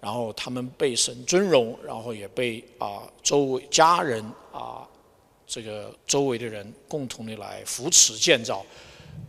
[0.00, 4.86] 然后他们被神尊荣，然后也被啊周围家人啊
[5.46, 8.64] 这个周围的人共同的来扶持建造。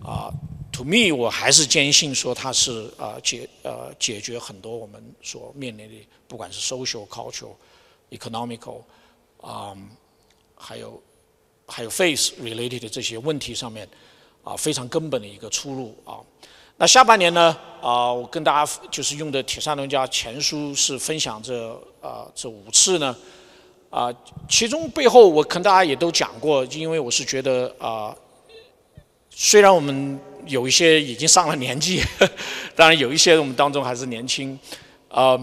[0.04, 0.32] 啊
[0.72, 7.56] ，to me，我还是坚信说它是啊解呃解决很多我们所面临的，不管是 social、cultural、
[8.12, 8.82] economical，
[9.42, 9.76] 啊，
[10.56, 11.02] 还有。
[11.70, 13.86] 还有 face related 的这些问题上面，
[14.42, 16.24] 啊，非常根本的一个出路啊。
[16.80, 23.16] 那下半年呢，啊，我跟大家就是用的铁三轮家前书是分享这啊这五次呢，
[23.90, 24.14] 啊，
[24.48, 28.16] 其中背后我跟大家也都讲过，因为我是觉得啊，
[29.32, 32.04] 虽然我们有一些已经上了年纪，
[32.76, 34.58] 当然有一些我们当中还是年轻，
[35.10, 35.36] 啊。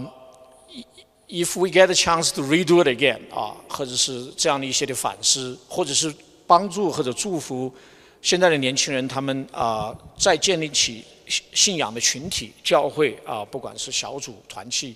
[1.27, 6.13] If we get a chance to redo it again，啊，或者是这样的一些的反思，或者是
[6.45, 7.73] 帮助或者祝福
[8.21, 14.95] 现在的年轻人，他们啊再建立起信仰的群体、教会啊，不管是小组、团契，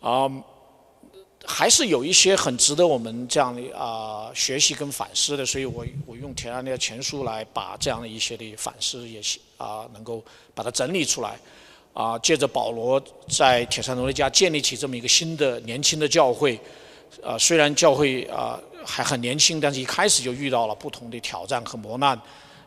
[0.00, 0.30] 啊，
[1.44, 5.44] 还是有一些很值得我们这样的啊学习跟反思的。
[5.44, 9.20] 所以我我用铁安的前书来把这样的一些的反思也
[9.56, 11.38] 啊能够把它整理出来。
[11.92, 16.58] 啊，借着保罗在铁山罗的家建立起这么一个新的年轻的教会，
[17.20, 22.18] 啊，虽然教会啊还很年轻，但是一开始就遇到了不同的挑战和磨难，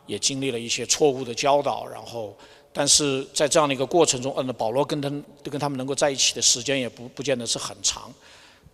[0.06, 2.36] 也经历了一些错误的教导，然后，
[2.74, 5.08] 但是在这样的一个过程中，嗯，保罗跟他
[5.44, 8.12] 跟他们能够在一起的时间也不不见得是很长，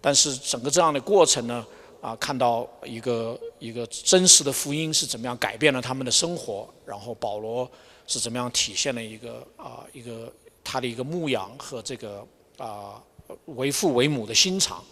[0.01, 1.65] 但是整个这样的过程呢，
[2.01, 7.71] 啊，看到一个一个真实的福音是怎么样改变了他们的生活，然后保罗
[8.07, 10.33] 是怎么样体现了一个啊一个。
[10.63, 12.25] 他的一个牧养和这个
[12.59, 13.03] 啊
[13.47, 14.85] 为父为母的心肠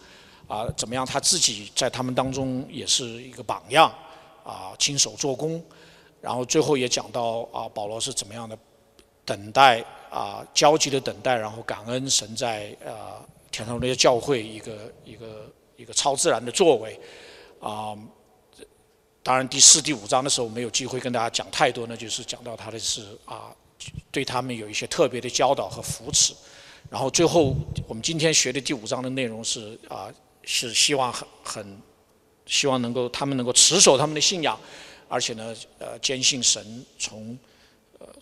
[0.47, 1.05] 啊怎么样？
[1.05, 3.89] 他自己在他们当中也是一个榜样
[4.43, 5.63] 啊，亲手做工。
[6.19, 8.57] 然后最后也讲到啊，保罗是怎么样的
[9.29, 14.71] 等待啊，焦急的等待，然后感恩神在啊天上那些教会一个
[15.05, 16.99] 一个一个超自然的作为
[17.59, 17.95] 啊。
[19.21, 23.55] 当然第四、第五章的时候没有机会跟大家讲太多，那就是讲到他的是啊。
[24.11, 26.33] 对他们有一些特别的教导和扶持，
[26.89, 27.55] 然后最后
[27.87, 30.11] 我们今天学的第五章的内容是啊，
[30.43, 31.81] 是希望很很
[32.45, 34.59] 希望能够他们能够持守他们的信仰，
[35.07, 37.37] 而且呢，呃，坚信神从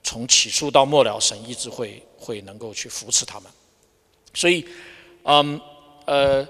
[0.07, 3.51] 从起初到末了，神一直会会能够去扶持他们。
[4.33, 4.65] 所以，
[5.23, 5.59] 嗯，
[6.05, 6.47] 呃，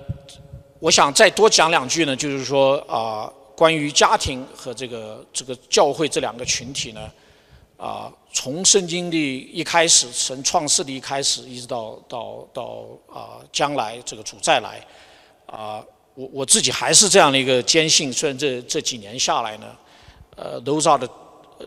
[0.77, 7.11] 我想再多讲两句呢，就是说啊，关于家庭和这个这个教会这两个群体呢，
[7.77, 14.85] 啊，从圣经的一开始，神创世的一开始，一直到到到啊将来这个主再来，
[15.47, 15.83] 啊。
[16.13, 19.65] 我我自己还是这样的一个坚信，虽然这这几年下来呢，
[20.35, 21.07] 呃，those are the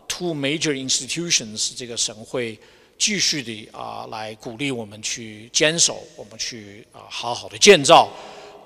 [0.07, 2.59] two major institutions，这个神会
[2.97, 8.09] 继续的啊来鼓励我们去坚守，我们去啊好好的建造，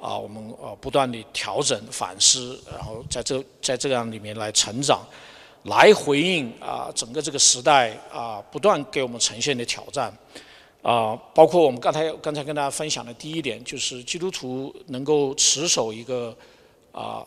[0.01, 5.07] 啊我们啊不断的调整反思，然后在这在这样里面来成长，
[5.63, 10.15] 来回应啊整个这个时代啊不断给我们呈现的挑战。
[10.81, 16.37] 啊，包括我们刚才刚才跟大家分享的第一点，就是基督徒能够持守一个
[16.91, 17.25] 啊，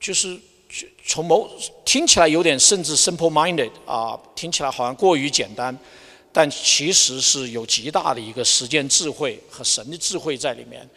[0.00, 0.36] 就是
[1.04, 1.48] 从某
[1.84, 5.76] 听起来有点甚至 simple-minded 啊，听起来好像过于简单，
[6.32, 10.88] 但其实是有极大的一个实践智慧和神的智慧在里面。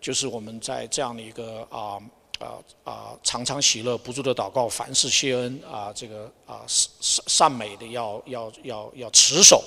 [0.00, 1.98] 就是我们在这样的一个啊
[2.38, 9.62] 啊啊，常常喜乐不住的祷告，凡事谢恩啊，这个啊善善善美的要要要要持守，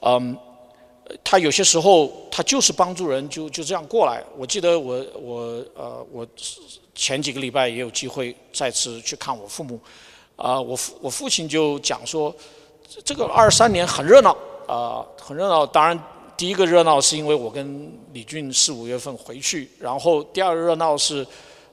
[0.00, 0.36] 嗯。
[1.22, 4.24] 他有些时候，他就是帮助人，就就这样过来。
[4.38, 5.42] 我记得我我
[5.74, 6.26] 呃，我
[6.94, 9.80] 前几个礼拜也有机会再次去看我父母，
[10.36, 12.34] 啊，我父我父亲就讲说，
[13.04, 14.36] 这个二三年很热闹
[14.68, 15.66] 啊，很热闹。
[15.66, 15.98] 当然，
[16.36, 21.26] 第一个热闹是因为我跟李俊四五月份回去，然后第二个热闹是，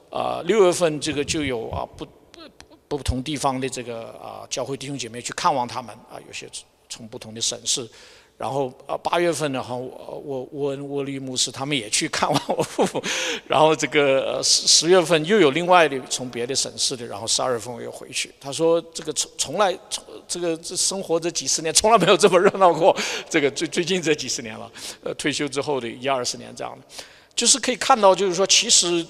[0.09, 2.41] 啊，六月份这个就有啊不不
[2.87, 6.49] 不同地方的这个啊教会弟兄姐妹去看望他们啊，有些
[6.89, 7.87] 从不同的省市。
[8.37, 13.03] 然后啊，八月份呢，哈，我我沃沃利牧师他们也去看望我父母，
[13.47, 18.33] 然后这个十十月份又有另外的从别的省市的，然后十二月份我又回去。
[18.39, 22.97] 他说这个从从来从这个这生活这几十年从来没有这么热闹过，
[23.29, 24.71] 这个最最近这几十年了，
[25.03, 27.03] 呃，退休之后的一二十年这样的，
[27.35, 29.05] 就是可以看到，就是说其实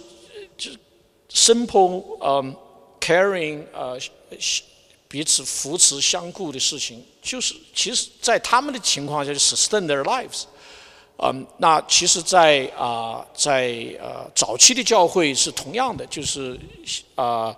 [0.58, 0.72] 就
[1.30, 2.54] simple 嗯
[3.00, 3.98] caring 呃。
[5.12, 10.44] 彼此扶持相顾的事情，就是其实，在他们的情况下，就 sustain their lives。
[11.18, 16.58] 嗯，那其实，在啊，在呃早期的教会是同样的，就是
[17.16, 17.54] 啊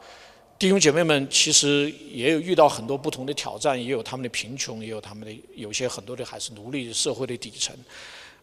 [0.58, 7.76] 弟兄姐妹们其实也有遇到很多不同的挑战，也有他们的贫穷，也有他们的有些很多的还是奴隶社会的底层。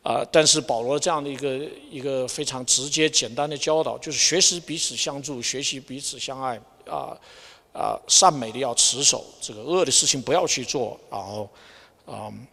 [0.03, 7.19] 啊，但是保罗这样的一个一个非常直接简单的教导，就是学习彼此相助，学习彼此相爱啊。
[7.73, 11.49] 啊，善美的要持守，这个恶的事情不要去做，然后，
[12.07, 12.47] 嗯，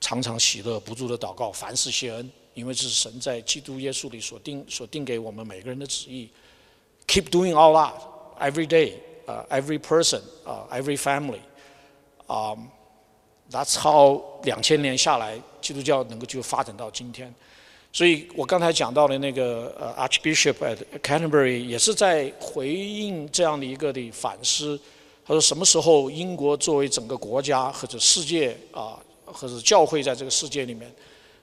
[0.00, 6.30] 常常喜乐不住的祷告，凡事谢恩，因为这是神在基督耶稣里所定所定给我们每个人的旨意。
[7.06, 7.92] Keep doing all that
[8.38, 8.94] every day,
[9.26, 11.40] uh, every person, uh, every family.
[12.28, 12.68] Um,
[13.50, 17.34] that's how 两千年下来，基督教能够就发展到今天。
[17.92, 24.78] 所以我刚才讲到的那个呃，Archbishop at Canterbury 也是在回应这样的一个的反思。
[25.26, 30.88] 他说：“什么时候英国作为整个国家或者世界啊，或者教会在这个世界里面，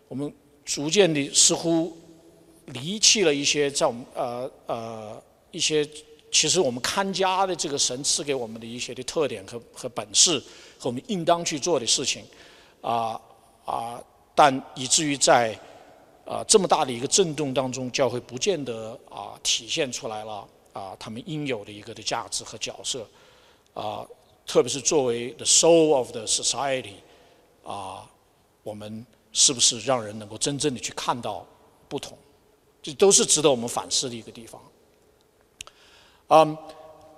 [0.07, 0.33] 我们
[0.63, 1.95] 逐渐的似乎
[2.67, 5.85] 离弃了一些在我们呃呃一些
[6.31, 10.39] 其实我们看家的这个神赐给我们的一些的特点和和本事
[10.79, 12.23] 和我们应当去做的事情
[12.79, 13.19] 啊
[13.65, 14.01] 啊，
[14.33, 15.53] 但以至于在。”
[16.27, 23.07] 啊，这么大的一个震动当中，教会不见得啊体现出来了啊他们应有的一个的价值和角色，
[23.73, 24.05] 啊，
[24.45, 26.95] 特别是作为 the soul of the society，
[27.63, 28.05] 啊，
[28.61, 31.45] 我们是不是让人能够真正的去看到
[31.87, 32.17] 不同，
[32.83, 34.61] 这都是值得我们反思的一个地方。
[36.27, 36.57] 嗯，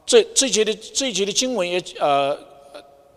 [0.06, 2.38] 这这节的这一节的经文也呃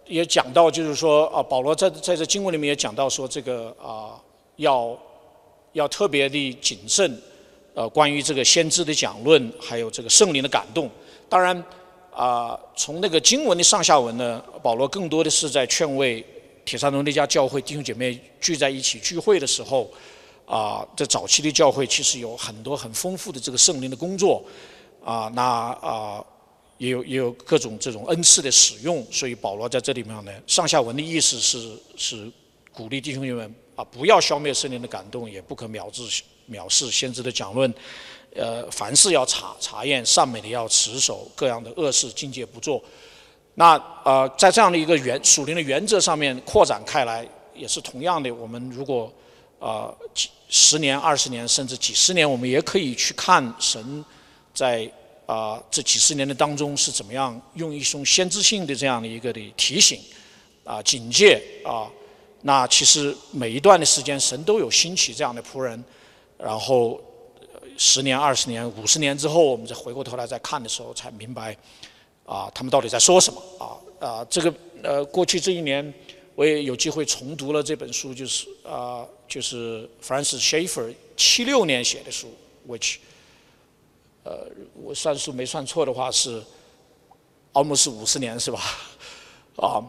[0.07, 4.19] 也讲到，就是说啊，保罗在在这经文里面也讲到说，这个啊
[4.57, 4.99] 要。
[5.73, 7.21] 要特别的谨慎，
[7.75, 10.91] 呃，关于这个先知的讲论，还有这个圣灵的感动。
[11.29, 11.57] 当然，
[12.15, 16.25] 啊，从那个经文的上下文呢，保罗更多的是在劝慰
[16.65, 19.91] 铁山农那家教会弟兄姐妹聚在一起聚会的时候，
[20.45, 24.45] 啊，在早期的教会其实有很多很丰富的这个圣灵的工作，
[25.03, 25.43] 啊，那
[25.81, 26.23] 啊，
[26.77, 29.03] 也有也有各种这种恩赐的使用。
[29.11, 32.31] 所以保罗在这里面呢，上下文的意思是是
[32.73, 33.49] 鼓励弟兄姐妹。
[33.85, 37.73] 不要消灭圣灵的感动，也不可藐视藐视先知的讲论。
[38.35, 42.83] 呃，凡事要查查验，善美的要持守，各样的恶事境界不做。
[43.57, 43.75] 那
[44.05, 48.31] 呃，在这样的一个原属灵的原则上面扩展开来，也是同样的。
[48.31, 49.13] 我们如果
[49.59, 54.03] 呃几十年、二十年，甚至几十年，我们也可以去看神
[54.55, 54.91] 在
[55.27, 60.01] 啊这几十年的当中是怎么样用一种先知性的这样的一个的提醒
[60.65, 61.91] 啊警戒啊，
[62.43, 65.83] 那其实每一段的时间神都有兴起这样的仆人，
[66.37, 67.01] 然后
[67.79, 71.57] 十年、二十年、五十年之后，我们再回过头来再看的时候，才明白
[72.27, 75.93] 啊他们到底在说什么啊啊这个呃过去这一年。
[76.35, 82.35] 我也有机会重读了这本书，就是啊，就是 Francis Schaeffer 七六年写的书
[82.67, 82.97] ，which，
[84.25, 84.47] 呃，
[84.83, 86.43] 我算数没算错的话是
[87.53, 88.61] ，almost 五十年是吧？
[89.61, 89.85] 啊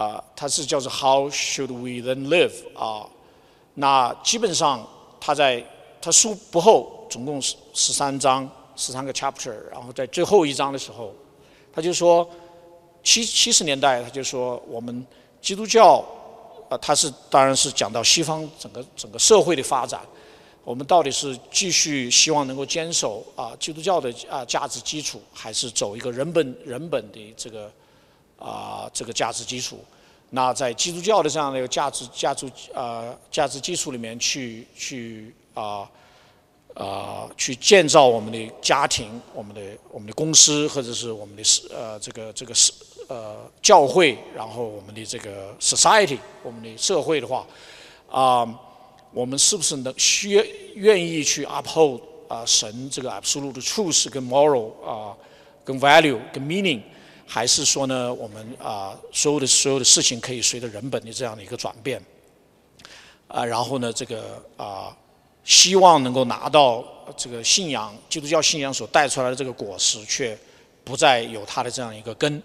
[0.00, 2.52] 啊，它是叫做 How should we then live？
[2.74, 3.06] 啊，
[3.74, 4.86] 那基本上
[5.20, 5.64] 他在
[6.00, 11.12] 他书不厚，总共十十三章，十三个 chapter，然后在最后一章的时候，
[11.72, 12.28] 他就说
[13.02, 15.06] 七七十年代，他就说我们。
[15.42, 16.04] 基督教，
[16.68, 19.98] 啊，他是当然是讲到西方整个整个社会的发展，
[20.64, 27.72] 我们到底是继续希望能够坚守啊基督教的啊价值基础，还是走一个人本人本的这个
[28.40, 29.78] 啊这个价值基础？
[30.30, 35.88] 那在基督教的这样的一个价值价值啊价值基础里面去去啊
[36.74, 39.60] 啊去建造我们的家庭、我们的
[39.92, 42.72] 我们的公司或者是我们的是呃这个这个是。
[43.08, 47.44] 呃，教会，然后我们的这个 society，我们的社会的话，
[48.08, 48.48] 啊，
[49.12, 50.40] 我们是不是能需
[50.76, 55.12] 愿意去 uphold 啊神这个 absolute truth 跟 moral 啊，
[55.64, 56.80] 跟 value 跟 meaning，
[57.32, 62.02] 还是说呢，我们啊所有的所有的事情可以随着人本的这样的一个转变，
[63.28, 64.96] 啊，然后呢，这个啊，
[65.44, 66.84] 希望能够拿到
[67.16, 70.36] 这个信仰基督教信仰所带出来的这个果实，却
[70.82, 72.42] 不再有它的这样一个根。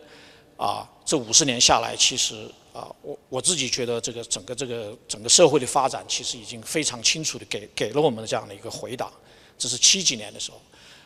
[0.55, 9.11] 啊，这五十年下来，其实啊，我我自己觉得这个整个这个整个社会的发展，其实已经非常清楚的给给了我们这样的一个回答。
[9.57, 10.61] 这是七几年的时候，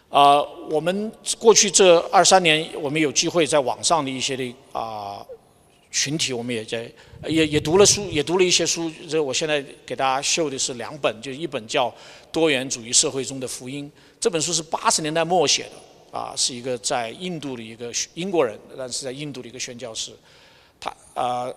[0.10, 5.26] 啊，我们过去这二三年，我们有机会在网上的一些的啊
[5.91, 6.91] 群体，我们也在
[7.28, 8.91] 也也读了书，也读了一些书。
[9.07, 11.89] 这我现在给大家秀的是两本，就一本叫
[12.32, 13.86] 《多元主义社会中的福音》，
[14.20, 15.72] 这本书是八十年代末写的。
[16.12, 20.12] 啊，是一个在印度的一个英国人，但是在印度的一个宣教士。
[20.80, 21.53] 他啊，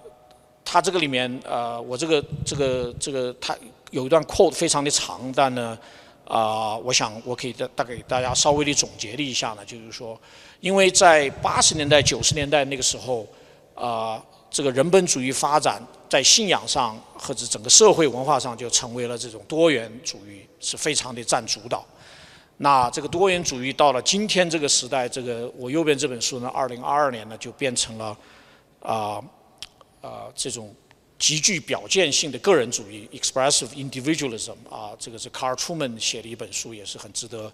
[0.63, 3.57] 他这个里面啊，我这个这个这个，他
[3.93, 5.79] 有一段 quote 非常的长，但呢
[6.25, 10.19] 啊，我想我可以大大概大家稍微的总结了一下呢，就是说，
[10.61, 13.27] 因为在八十年代九十年代那个时候
[13.75, 21.85] 啊，这个人本主义发展在信仰上或者整个社会文化上就成为了这种多元主义是非常的占主导。
[22.59, 28.17] 那这个多元主义到了今天这个时代，这个我右边这本书呢，二零二二年呢就变成了
[28.81, 29.21] 啊
[30.01, 30.73] 啊这种
[31.23, 37.51] 极具表现性的个人主义 （expressive individualism） 啊，这个是 Carl Truman 写的一本书，也是很值得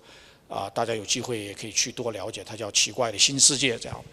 [0.49, 4.05] 啊大家有机会也可以去多了解，它叫《奇怪的新世界》这样。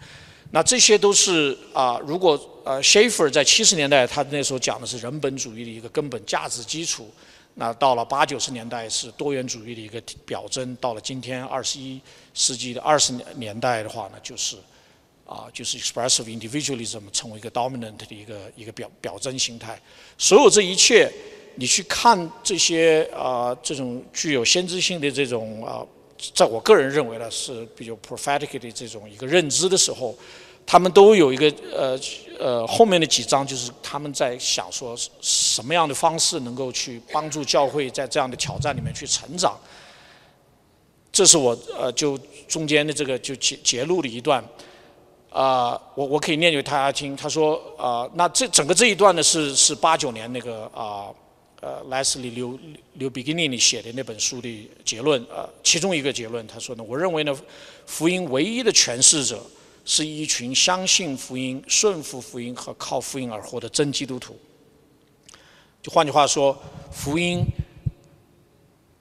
[0.50, 7.10] 那这些都是啊，如果呃 Schaeffer 在七十年代他那时候讲的是人本主义的一个根本价值基础。
[7.54, 11.98] 那到了八九十年代是多元主义的一个表征，到了今天二十一
[12.34, 14.58] 世纪的二十年代的话呢，就是
[15.26, 19.78] 啊，就是 expressive individualism 成为一个 dominant 的一个一个表表征形态。
[20.16, 21.12] 所有这一切，
[21.56, 25.84] 你去看这些啊，这种具有先知性的这种啊，
[26.34, 30.16] 在我个人认为呢是比较 prophetic 的这种一个认知的时候。
[30.68, 31.96] 他们都有一个呃
[32.40, 39.56] 呃后面的几章，就是他们在想说什么样的方式能够去帮助教会在这样的挑战里面去成长。
[41.12, 42.18] 这是我呃就
[42.48, 44.44] 中间的这个就截截录了一段，
[45.30, 47.16] 啊我我可以念给大家听。
[47.16, 51.08] 他说啊那这整个这一段呢是是八九年那个啊
[51.60, 52.58] 呃 Leslie 刘
[52.94, 57.36] 刘 Beginning 写的那本书的结论呃其中一个结论他说呢我认为呢
[57.86, 59.40] 福音唯一的诠释者。
[59.88, 64.36] 是一群相信福音、顺服福音和靠福音而活的真基督徒。
[65.80, 66.60] 就换句话说，
[66.90, 67.44] 福音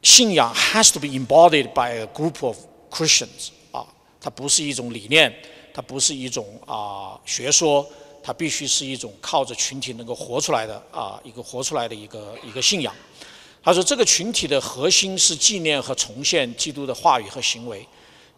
[0.03, 2.55] 信仰 has to be embodied by a group of
[2.91, 3.88] Christians 啊，
[4.21, 5.34] 它不是一种理念，
[5.76, 7.86] 它不是一种啊学说，
[8.23, 12.95] 它必须是一种靠着群体能够活出来的啊一个活出来的一个一个信仰。
[13.61, 17.86] 他说，这个群体的核心是纪念和重现基督的话语和行为，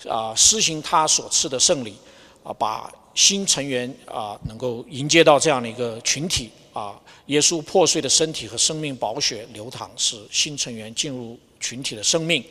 [0.10, 1.96] 啊，施行他所赐的圣礼。
[2.44, 12.42] 啊，把新成员啊能够迎接到这样的一个群体啊，耶稣破碎的身体和生命宝血流淌，使新成员进入群体的生命，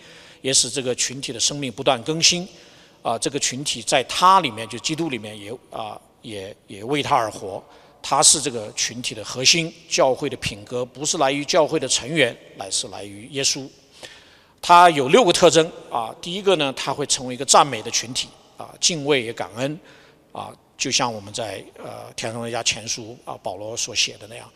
[0.42, 2.46] 也使这个群体的生命不断更新。
[3.06, 7.62] 啊，这个群体在他里面，就基督里面也啊也也为他而活，
[8.02, 9.72] 他是这个群体的核心。
[9.88, 13.64] 教会的品格不是来于教会的成员，乃是来于耶稣。
[14.60, 16.12] 他有六个特征啊。
[16.20, 19.78] 第一个呢，他会成为一个赞美的群体啊，敬畏也感恩
[20.32, 24.50] 啊，就像我们在呃《天上的家前书》啊保罗所写的那样。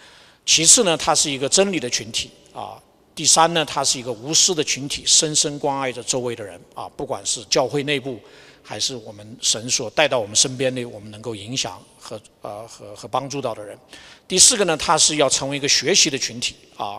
[0.45, 2.83] 其次呢，他是一个真理的群体啊。
[3.21, 8.19] 第三呢，它是一个无私的群体，深深关爱着周围的人啊，不管是教会内部，
[8.63, 13.79] 还是我们神所带到我们身边的，我们能够影响和呃和和帮助到的人。
[14.27, 16.99] 第四个呢，它是要成为一个学习的群体啊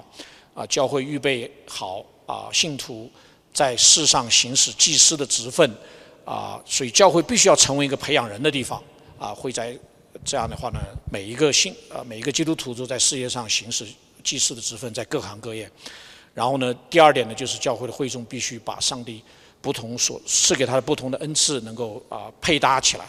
[0.54, 3.10] 啊，教会预备好啊信徒
[3.52, 5.76] 在世上行使祭司的职分
[6.24, 8.80] 啊，所以教会必须要成为一个培养人的地方
[9.18, 9.76] 啊，会在
[10.24, 10.78] 这样的话呢，
[11.12, 13.88] 每一个信啊每一个基督徒都在世界上行使
[14.24, 15.68] 祭司的职分，在各行各业。
[16.34, 19.22] 然后呢，第二点呢，就是教会的会众必须把上帝
[19.62, 23.06] 不同所赐给他的不同的恩赐能够啊配搭起来。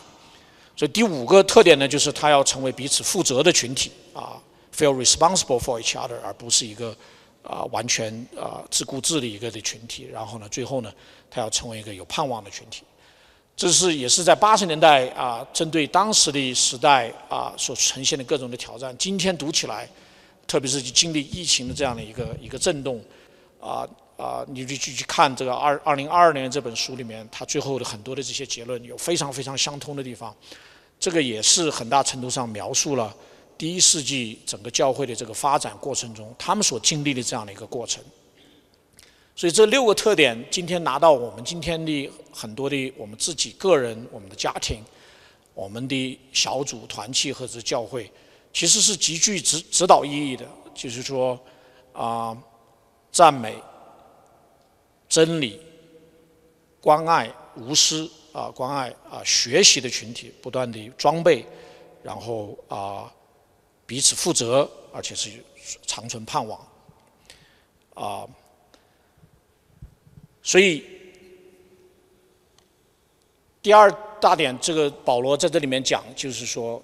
[0.75, 4.43] 所以第五个特点呢，就是他要成为彼此负责的群体啊
[4.77, 6.97] ，feel responsible for each other，而不是一个
[7.45, 10.09] 啊完全啊自顾自的一个的群体。
[10.12, 10.93] 然后呢，最后呢，
[11.31, 12.83] 他要成为一个有盼望的群体。
[13.55, 18.93] 这是也是在八十年代啊，针对当时的时代啊所呈现的各种的挑战。
[18.99, 19.89] 今天读起来。
[20.53, 23.03] 特别是经历疫情的这样的一个一个震动，
[23.59, 23.88] 啊
[24.18, 30.36] 啊，你就去去看这个二二零二二年这本书里面，它最后的很多的这些结论有非常非常相通的地方，
[31.00, 33.16] 这个也是很大程度上描述了
[33.57, 38.05] 第一世纪整个教会的这个发展过程中他们所经历的这样的一个过程。
[39.34, 44.84] 所以这六个特点，今天拿到我们今天的很多的我们自己个人、我们的家庭、
[45.55, 48.12] 我们的小组团契或者教会。
[48.53, 51.40] 其实是极具指指导意义的，就是说，
[51.94, 52.36] 啊，
[53.11, 53.57] 赞美、
[55.09, 55.59] 真理、
[56.78, 61.46] 关爱、无私啊，关爱啊，学习的群体，不断的装备，
[62.03, 63.11] 然后啊，
[63.86, 65.30] 彼此负责，而且是
[65.86, 66.61] 长存盼望，
[67.94, 68.28] 啊，
[70.42, 70.84] 所以
[73.62, 73.90] 第二
[74.20, 76.82] 大点，这个保罗在这里面讲，就是说。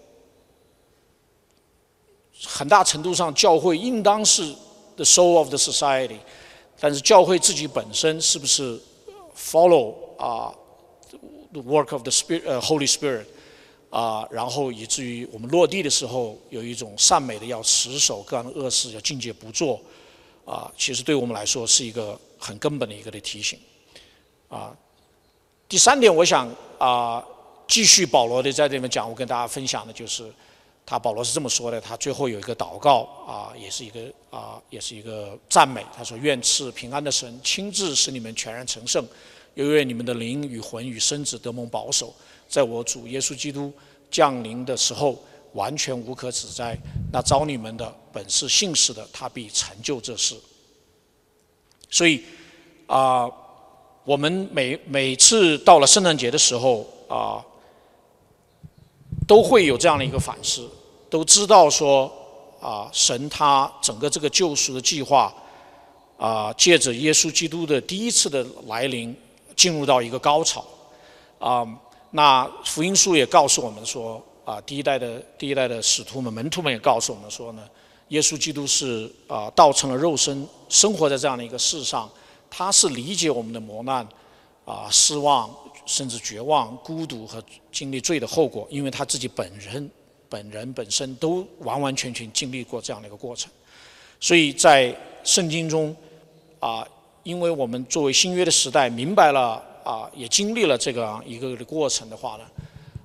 [2.45, 4.55] 很大程度上，教会应当是
[4.95, 6.18] the soul of the society，
[6.78, 8.80] 但是教会自己本身是不是
[9.36, 10.55] follow 啊
[11.53, 13.24] the work of the spirit 呃 Holy Spirit
[13.91, 19.80] 啊，然后以至于我们落地的时候有一种善美的要持守，各样的恶事要境界不做
[20.45, 23.59] 啊，其实对我们来说是一个很根本的一个的提醒
[24.49, 24.76] 啊。
[25.68, 27.24] 第三点，我想啊
[27.66, 30.32] 继续保罗的在这里面讲，我跟大家分享的就是。
[30.91, 35.84] 他保罗是这么说的，他最后有一个祷告啊，也是一个啊，也是一个赞美。
[35.95, 39.07] 他说：“愿赐平安的神亲自使你们全然成圣，
[39.53, 42.14] 又愿你们的灵与魂与身子得蒙保守，
[42.49, 43.70] 在我主耶稣基督
[44.11, 45.22] 降临的时候
[45.53, 46.74] 完全无可指摘。
[47.12, 50.34] 那招你们的本是信实的，他必成就这事。”
[51.91, 52.24] 所以
[52.86, 53.30] 啊，
[54.05, 57.45] 我们每每次到了圣诞节的时候啊，
[59.26, 60.66] 都会有这样的一个反思。
[61.11, 62.11] 都知道说
[62.61, 65.32] 啊，神他整个这个救赎的计划
[66.18, 69.16] 啊，借着耶稣基督的第一次的来临，
[69.54, 70.64] 进入到一个高潮
[71.38, 71.66] 啊。
[72.11, 77.62] 那福音书也告诉我们说啊，第一代的第一代的使徒们、门徒们也告诉我们说呢，
[78.09, 82.11] 耶稣基督是啊，道成了肉身，生活在这样的一个世上，
[82.50, 84.06] 他是理解我们的磨难
[84.64, 85.54] 啊、失望，
[85.86, 89.88] 甚至绝望、孤独和经历罪的后果，因为他自己本人。
[90.29, 93.51] 本人本身都完完全全经历过这样的一个过程，
[94.20, 95.97] 所以在圣经中，
[96.61, 96.87] 啊，
[97.22, 102.45] 因为我们作为新约的时代明白了啊，也经历了这个一个的过程的话呢，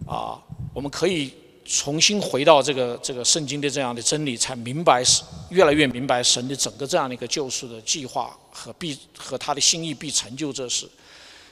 [0.05, 0.35] 啊，
[0.73, 1.31] 我们可以
[1.65, 5.01] 重新回到这个这个圣经的这样的真理，才明白
[5.49, 10.85] 越来越明白神的整个这样的一个救赎的计划和必和他的心意必成就这事。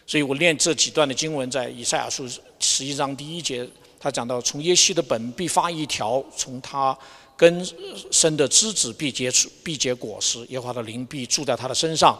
[0.05, 2.27] 所以我念这几段的经文，在以赛亚书
[2.59, 3.65] 十一章第一节。
[4.01, 6.97] 他讲到，从耶西的本必发一条，从他
[7.37, 7.63] 根
[8.09, 10.43] 生的枝子必结出必结果实。
[10.49, 12.19] 耶和华的灵必住在他的身上，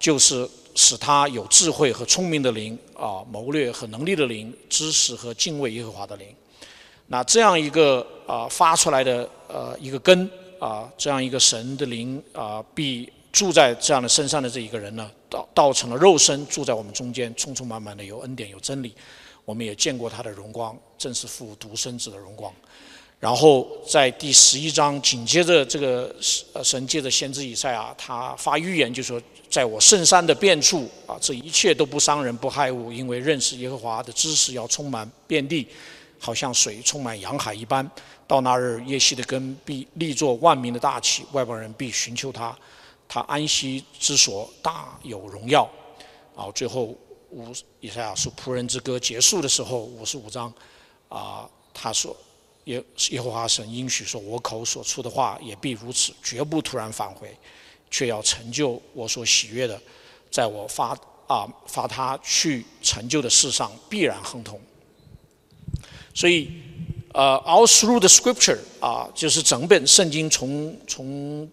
[0.00, 6.26] 就是使他有智慧和聪明的灵啊，谋略和能力的灵，知识和敬畏耶和华的灵。
[7.06, 18.92] 那这样一个啊发出来的呃一个根啊，这样一个神的灵啊，必住在这样的身上的这一个人呢，道道成了肉身，住在我们中间，充充满满的有恩典有真理。
[19.44, 22.52] 我们也见过他的荣光，正是父独生子的荣光。
[23.20, 26.14] 然后在第十一章紧接着这个
[26.62, 35.66] 神借着先知以赛亚，他发预言就说：“在我圣山的遍处啊，这一切都不伤人不害物，因为认识耶和华的知识要充满遍地，
[36.18, 37.88] 好像水充满洋海一般。
[38.26, 42.54] 到那日，耶西的根必立作万民的大旗，外邦人必寻求他。
[43.08, 45.66] 他安息之所大有荣耀。
[46.36, 46.94] 啊，最后
[47.34, 50.52] 五以赛亚书仆人之歌结束的时候，五十五章，
[51.08, 52.16] 啊，他说
[52.64, 57.36] 耶耶和华神应许说，我口所出的话也必如此，绝不突然返回，
[57.90, 59.78] 却要成就我所喜悦的，
[60.30, 64.60] 在我发啊发他去成就的事上必然亨通。
[66.14, 66.50] 所以，
[67.12, 71.50] 呃，all through the scripture 啊，就是整本圣经从从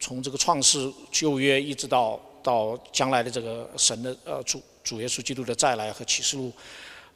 [0.00, 2.18] 从这个创世旧约一直到。
[2.44, 6.52] 到将来的这个神的呃主主耶稣基督的再来和启示录，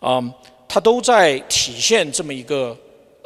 [0.01, 0.33] 嗯，
[0.67, 2.77] 他都在体现这么一个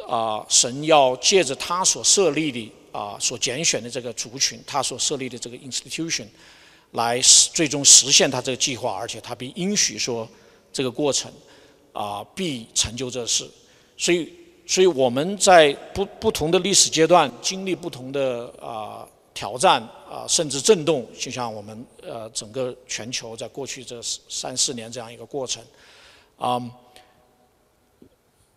[0.05, 6.27] 啊，神要借着他所设立的啊所拣选的这个族群，他所设立的这个 institution，
[6.91, 7.19] 来
[7.53, 10.27] 最终实现他这个计划，而且他必应许说
[10.73, 11.31] 这个过程
[11.93, 13.49] 啊必成就这事，
[13.97, 14.31] 所以
[14.67, 19.07] 所以我们在不不同的历史阶段经历不同的啊。
[19.33, 25.63] 挑战啊，甚至震动，就像我们呃整个全球在过去这三四年这样一个过程，
[26.37, 26.61] 啊，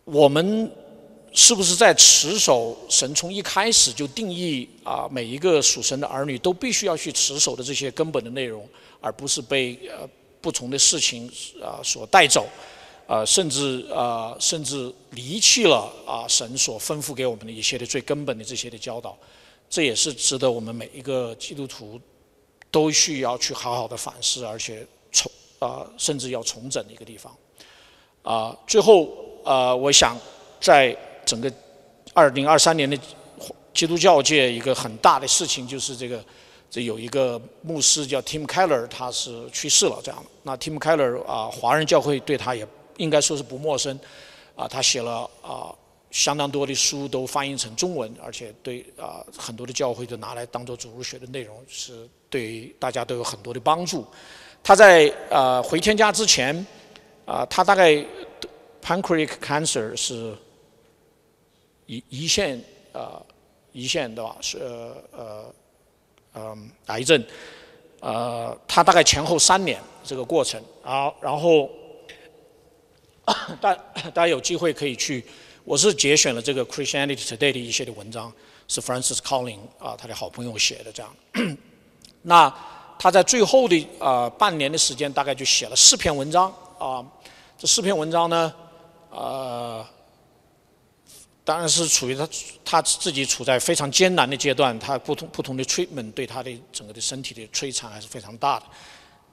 [0.05, 0.71] 我们
[1.33, 8.67] 是不是在持守神从一开始就定义啊每一个属神的儿女都必须要去持守的这些根本的内容，
[9.01, 10.07] 而不是被呃
[10.39, 11.27] 不同的事情
[11.61, 12.47] 啊所带走，
[13.07, 19.17] 啊甚至啊甚至离弃了啊神所吩咐给我们的一些的最根本的这些的教导。
[19.69, 21.99] 这也是值得我们每一个基督徒
[22.71, 27.35] 都需要去好好的反思，而且重啊，甚至要重整的一个地方。
[28.23, 29.09] 啊，最后
[29.43, 30.17] 啊，我想
[30.61, 30.95] 在
[31.25, 31.51] 整个
[32.13, 32.97] 二零二三年的
[33.73, 36.23] 基督教界，一个很大的事情就是这个，
[36.69, 39.99] 这有一个牧师叫 Tim Keller，他是去世了。
[40.03, 42.65] 这样，那 Tim Keller 啊，华人教会对他也
[42.97, 43.99] 应该说是不陌生。
[44.55, 45.75] 啊，他写了啊。
[46.09, 54.05] 相当多的书都翻译成中文，而且对啊很多的教会都拿来当做主入学的内容，是对大家都有很多的帮助。
[54.63, 56.65] 他在啊回天家之前
[57.25, 58.03] 啊，他大概
[58.81, 60.33] pancreatic cancer 是
[61.87, 62.61] 胰胰腺
[62.93, 63.21] 啊
[63.73, 64.37] 胰腺对吧？
[64.41, 64.57] 是
[65.11, 65.53] 呃
[66.35, 67.23] 嗯癌症，
[67.99, 71.69] 呃他大概前后三年这个过程啊，然后
[73.59, 75.23] 大大家有机会可以去。
[75.67, 78.31] 我是节选了这个 Christianity Today 的一些的文章，
[78.69, 81.13] 是 Francis Collins 啊，他的好朋友写的这样。
[82.23, 82.49] 那
[82.97, 86.49] 他在最后的啊半年的时间，大概就写了四篇文章
[86.79, 87.05] 啊。
[87.57, 88.53] 这四篇文章呢，
[89.09, 89.85] 呃，
[91.43, 92.29] 当然是处于他
[92.63, 98.65] 他自己处在非常艰难的阶段，他不同不同的 treatment 对他的整个的身体的摧残还是非常大的。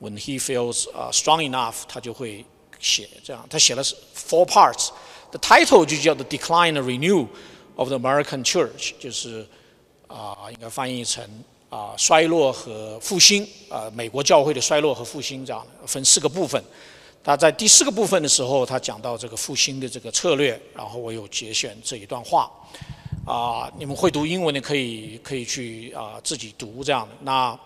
[0.00, 2.44] When he feels 啊 strong enough，他就会
[2.80, 3.46] 写这样。
[3.48, 4.88] 他写了是 four parts。
[5.34, 7.26] 的 title 就叫 The Decline and Renew
[7.74, 9.44] of the American Church，就是
[10.06, 11.24] 啊，应该翻译成
[11.68, 16.62] 啊衰落和复兴啊，美国教会的衰落和复兴这样，分四个部分。
[17.24, 22.48] 他在第四个部分的时候，他讲到这个复兴的这个策略，然后我有节选这一段话
[23.26, 27.14] 啊，你们会读英文的可以可以去啊自己读这样的。
[27.22, 27.58] 那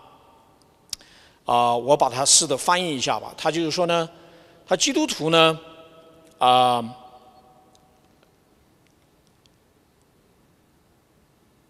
[1.45, 3.35] 啊，我把它试着翻译一下吧。
[3.37, 4.09] 他就是说呢，
[4.66, 5.61] 他基督徒呢
[6.39, 6.83] 啊。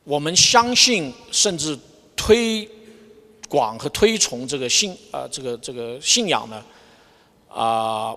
[0.09, 1.79] 我们相信，甚至
[2.17, 2.67] 推
[3.47, 6.65] 广和推崇这个信啊，这个这个信仰呢，
[7.47, 8.17] 啊，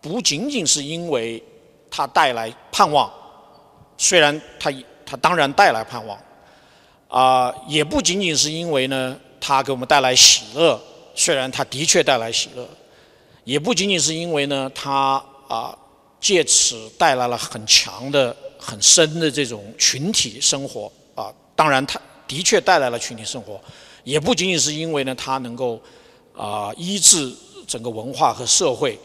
[0.00, 1.42] 不仅仅是因为
[1.90, 3.12] 它带来盼望，
[3.98, 4.72] 虽然它
[5.04, 6.18] 它当然带来盼望，
[7.08, 10.80] 啊，也不仅仅是因为呢，它给我们带来喜乐，
[11.14, 12.66] 虽然它的确带来喜乐，
[13.44, 15.76] 也不仅仅是因为呢，它啊，
[16.18, 20.90] 借此带来了很强的、很深的这种群体生活。
[21.54, 23.60] 当然，它的确带来了群体生活，
[24.04, 25.80] 也不仅仅是因为呢，它能够
[26.34, 27.32] 啊医治
[27.66, 28.98] 整个文化和社会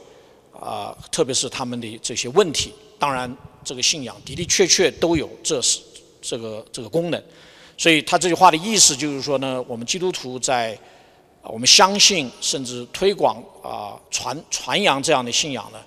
[0.57, 2.73] 啊，特别是他们的这些问题。
[2.97, 5.79] 当然，这个信仰的的确确都有这是
[6.21, 7.21] 这个这个功能。
[7.77, 10.77] 所以他这句话的意思就是说呢，我们基督徒在
[11.43, 15.79] 我们相信甚至推广啊传传扬这样的信仰呢。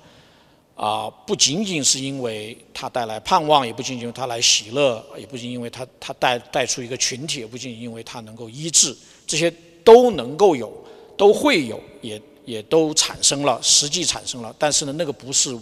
[0.80, 9.52] 啊，不仅仅是因为它带来盼望，也不仅仅因为它来喜乐，也不仅因为它它带带出一个群体，也不仅因为它能够医治，这些
[9.84, 10.72] 都能够有，
[11.18, 14.56] 都会有，也也都产生了，实际产生了。
[14.58, 15.54] 但是呢，那个不是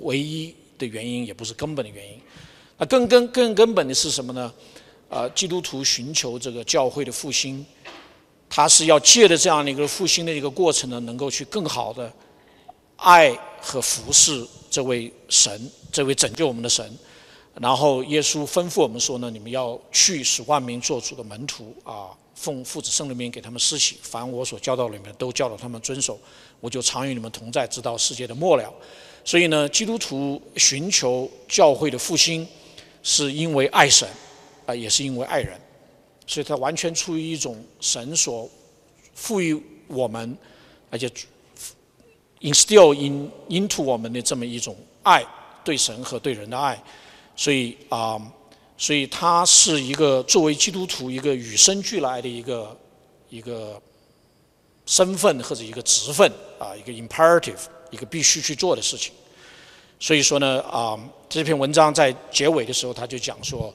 [0.00, 2.20] 唯一的原因，也不是根本的原因。
[2.76, 4.52] 那更根更根本的是什么呢？
[5.08, 7.64] 呃，基督徒寻求这个教会的复兴，
[8.46, 12.12] 他是要借着这样的一个复兴的一个过程呢，能够去更好的
[12.96, 14.46] 爱和服侍。
[14.76, 16.86] 这位神，这位拯救我们的神，
[17.54, 26.20] 然后耶稣吩咐我们说呢：你们要去使万民做主的门徒啊，奉父子圣灵名给他们施洗，凡我所教导里面都教导他们遵守，
[26.60, 28.70] 我就常与你们同在，直到世界的末了。
[29.24, 32.46] 所以呢，基督徒寻求教会的复兴，
[33.02, 34.06] 是因为爱神，
[34.66, 35.58] 啊，也是因为爱人，
[36.26, 38.46] 所以他完全出于一种神所
[39.14, 40.36] 赋予我们，
[40.90, 41.10] 而且
[42.40, 45.24] instill in into 我们的这么一种爱，
[45.64, 46.82] 对神和对人的爱，
[47.34, 48.20] 所以啊，
[48.76, 52.76] 所以他是一个作为基督徒一个与生俱来的一个
[53.28, 53.80] 一个
[54.86, 57.60] 身份或者一个职分啊，一个 imperative。
[57.92, 59.12] 一个必须去做的事情，
[60.00, 63.72] 所以说呢，啊，这篇文章在结尾的时候，他就讲说，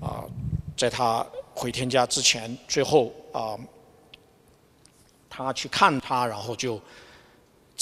[0.00, 0.26] 啊，
[0.76, 1.24] 在他
[1.54, 3.56] 回天家之前，最后啊，
[5.30, 6.80] 他去看他，然后就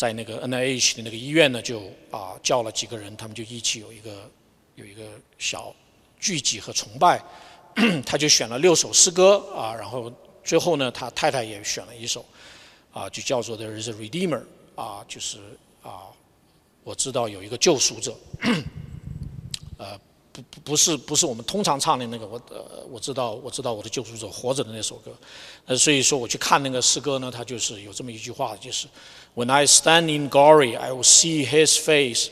[0.03, 1.81] 在那个 N I H 的那个医院呢，就
[2.11, 4.29] 啊叫了几个人，他们就一起有一个
[4.75, 5.05] 有一个
[5.39, 5.73] 小
[6.19, 7.23] 聚集和崇拜，
[8.05, 12.25] 他就选了六首诗歌啊，然后最后呢，他太太也选了一首，
[12.93, 14.43] 啊，就叫做 There is a Redeemer。
[14.75, 15.39] 啊，就是
[15.83, 16.11] 啊，
[16.83, 18.17] 我知道有一个救赎者，
[19.79, 19.97] 呃，
[20.33, 25.15] 不不不是不是我们通常唱的那个，我呃我知道我知道我的救赎者活着的那首歌，
[25.67, 28.89] 呃，所以说我去看那个诗歌呢，它就是有这么一句话，就是
[29.35, 32.31] When I stand in Gory, I will see His face,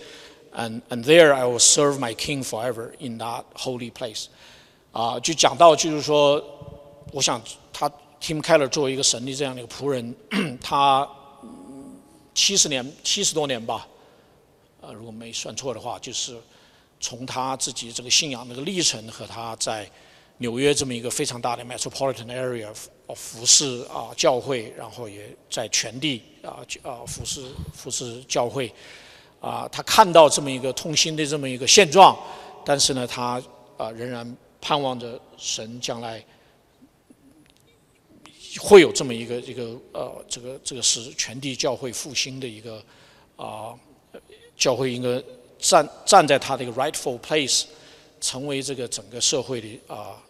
[0.53, 4.27] and and there I will serve my King forever in that holy place。
[4.93, 6.43] 啊，就讲到就是说，
[7.13, 7.41] 我想
[7.73, 7.89] 他
[8.21, 10.15] Tim Keller 作为一个神的这样的一个仆人，
[10.61, 11.09] 他。
[12.33, 13.87] 七十年，七十多年吧，
[14.81, 16.39] 呃，如果没算错的话，就是
[17.01, 19.91] 从他自己这个信仰那个历程和他在
[20.41, 22.69] 纽约这么一个非常大的 metropolitan area
[23.15, 28.73] 服侍啊教会，然后也在全地啊啊服侍服侍教会，
[29.39, 32.19] 啊，他看到这么一个痛心的这么一个现状，
[32.65, 33.43] 但是呢，他
[33.77, 36.25] 啊仍然盼望着神将来。
[38.59, 42.83] 会有这么一个一个呃，这个这个是全地教会复兴的一个
[43.37, 43.79] 啊，
[44.57, 45.23] 教会应该
[45.57, 47.67] 站站在他的一个 rightful place，
[48.21, 50.21] 成为这个整个社会的啊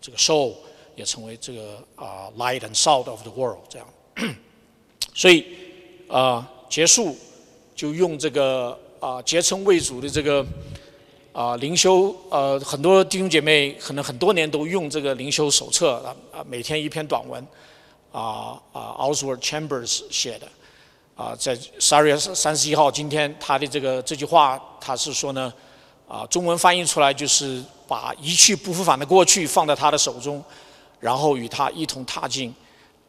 [0.00, 0.54] 这个 soul，
[0.96, 3.86] 也成为这个啊 light and salt of the world 这样。
[5.14, 5.46] 所以
[6.08, 7.16] 啊结束
[7.74, 10.44] 就用这个啊结成为主的这个。
[11.32, 17.40] 啊，灵修呃，很多弟兄姐妹可能很多年都用这个灵修手册啊，啊，每天一篇短文，
[18.10, 20.48] 啊啊 o s w a r d Chambers 写的，
[21.14, 25.54] 啊，在十二月三十一号，今天他的这个这句话，他是说呢，
[26.10, 30.42] 啊，中文翻译出来就是把一去不复返的过去放在他的手中，
[30.98, 32.52] 然后与他一同踏进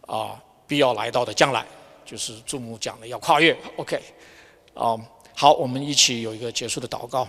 [0.02, 1.66] 啊必要来到的将来，
[2.06, 4.00] 就是注目讲的要跨越，OK，
[4.76, 4.96] 啊，
[5.34, 7.28] 好，我们一起有一个结束的祷告。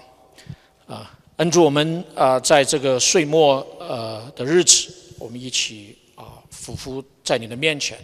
[0.87, 7.97] 啊，恩主，我们啊，在这个岁末呃的日子，我们一起啊，匍匐在你的面前，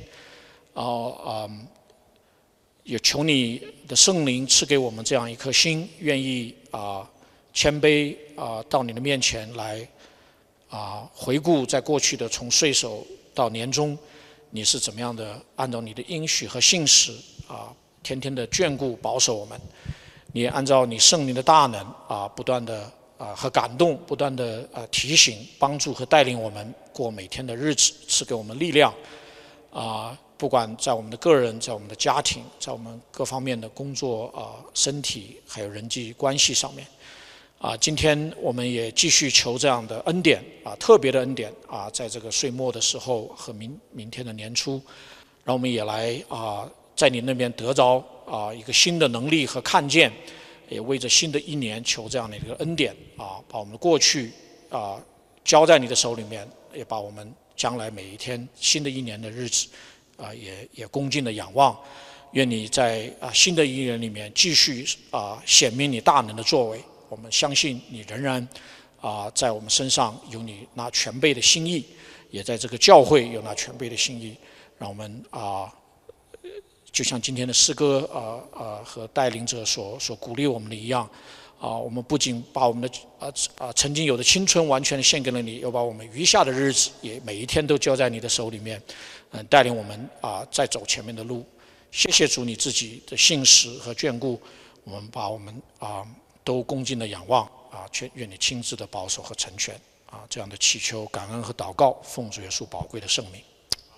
[0.73, 1.51] 然后啊，
[2.85, 7.07] 也求你的圣灵赐给我们这样一颗心，愿意啊，
[7.59, 9.85] 谦卑啊，到你的面前来
[10.71, 13.05] 啊，回顾在过去的从岁首
[13.35, 13.99] 到年终，
[14.51, 17.11] 你是怎么样的按照你的应许和信使
[17.49, 19.61] 啊，天天的眷顾保守我们。
[20.33, 22.89] 你按照你圣灵的大能啊，不断的
[23.19, 28.95] 啊和感动，不断的啊提醒、帮助和带领我们过每天的日子，赐给我们力量
[29.73, 30.17] 啊！
[30.37, 36.87] 不管在我们的个人、在我们的家庭、在我们各方面的工作啊、身体还有人际关系上面
[37.59, 44.81] 啊，今天我们也继续求这样的恩典啊，特别的恩典啊，在这个岁末的时候和明明天的年初，
[45.45, 46.71] 让我们也来啊。
[46.95, 50.13] 在你那边得着啊一个新的能力和看见，
[50.69, 54.33] 也为着新的一年求这样的一个恩典啊，把我们的过去
[54.69, 55.01] 啊
[55.45, 59.69] 交在你的手里面，也把我们将来每一天新的一年的日子
[60.17, 61.77] 啊也也恭敬的仰望，
[62.33, 68.47] 愿你在啊新的一年里面继续啊显明你大能的作为，我们相信你仍然
[69.01, 71.85] 啊在我们身上有你那全备的心意，
[72.31, 74.37] 也在这个教会有那全备的心意，
[74.79, 75.73] 让我们啊。
[76.91, 81.09] 就像今天的诗歌啊啊和带领者所所鼓励我们的一样，
[81.61, 82.89] 啊，我们不仅把我们的
[83.21, 88.83] 啊啊曾经有的青春完全献给了你，又把我们余下的日子也每一天都交在你的手里面，
[89.31, 91.47] 嗯，带领我们啊再走前面的路。
[91.93, 94.41] 谢谢主你自己的信实和眷顾，
[94.83, 96.05] 我们把我们啊
[96.49, 99.79] 都恭敬的仰望啊，却愿你亲自的保守和成全
[100.11, 103.43] 啊，这样的祈求、感恩和祷告，奉主耶稣宝贵的圣名，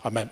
[0.03, 0.29] 阿门。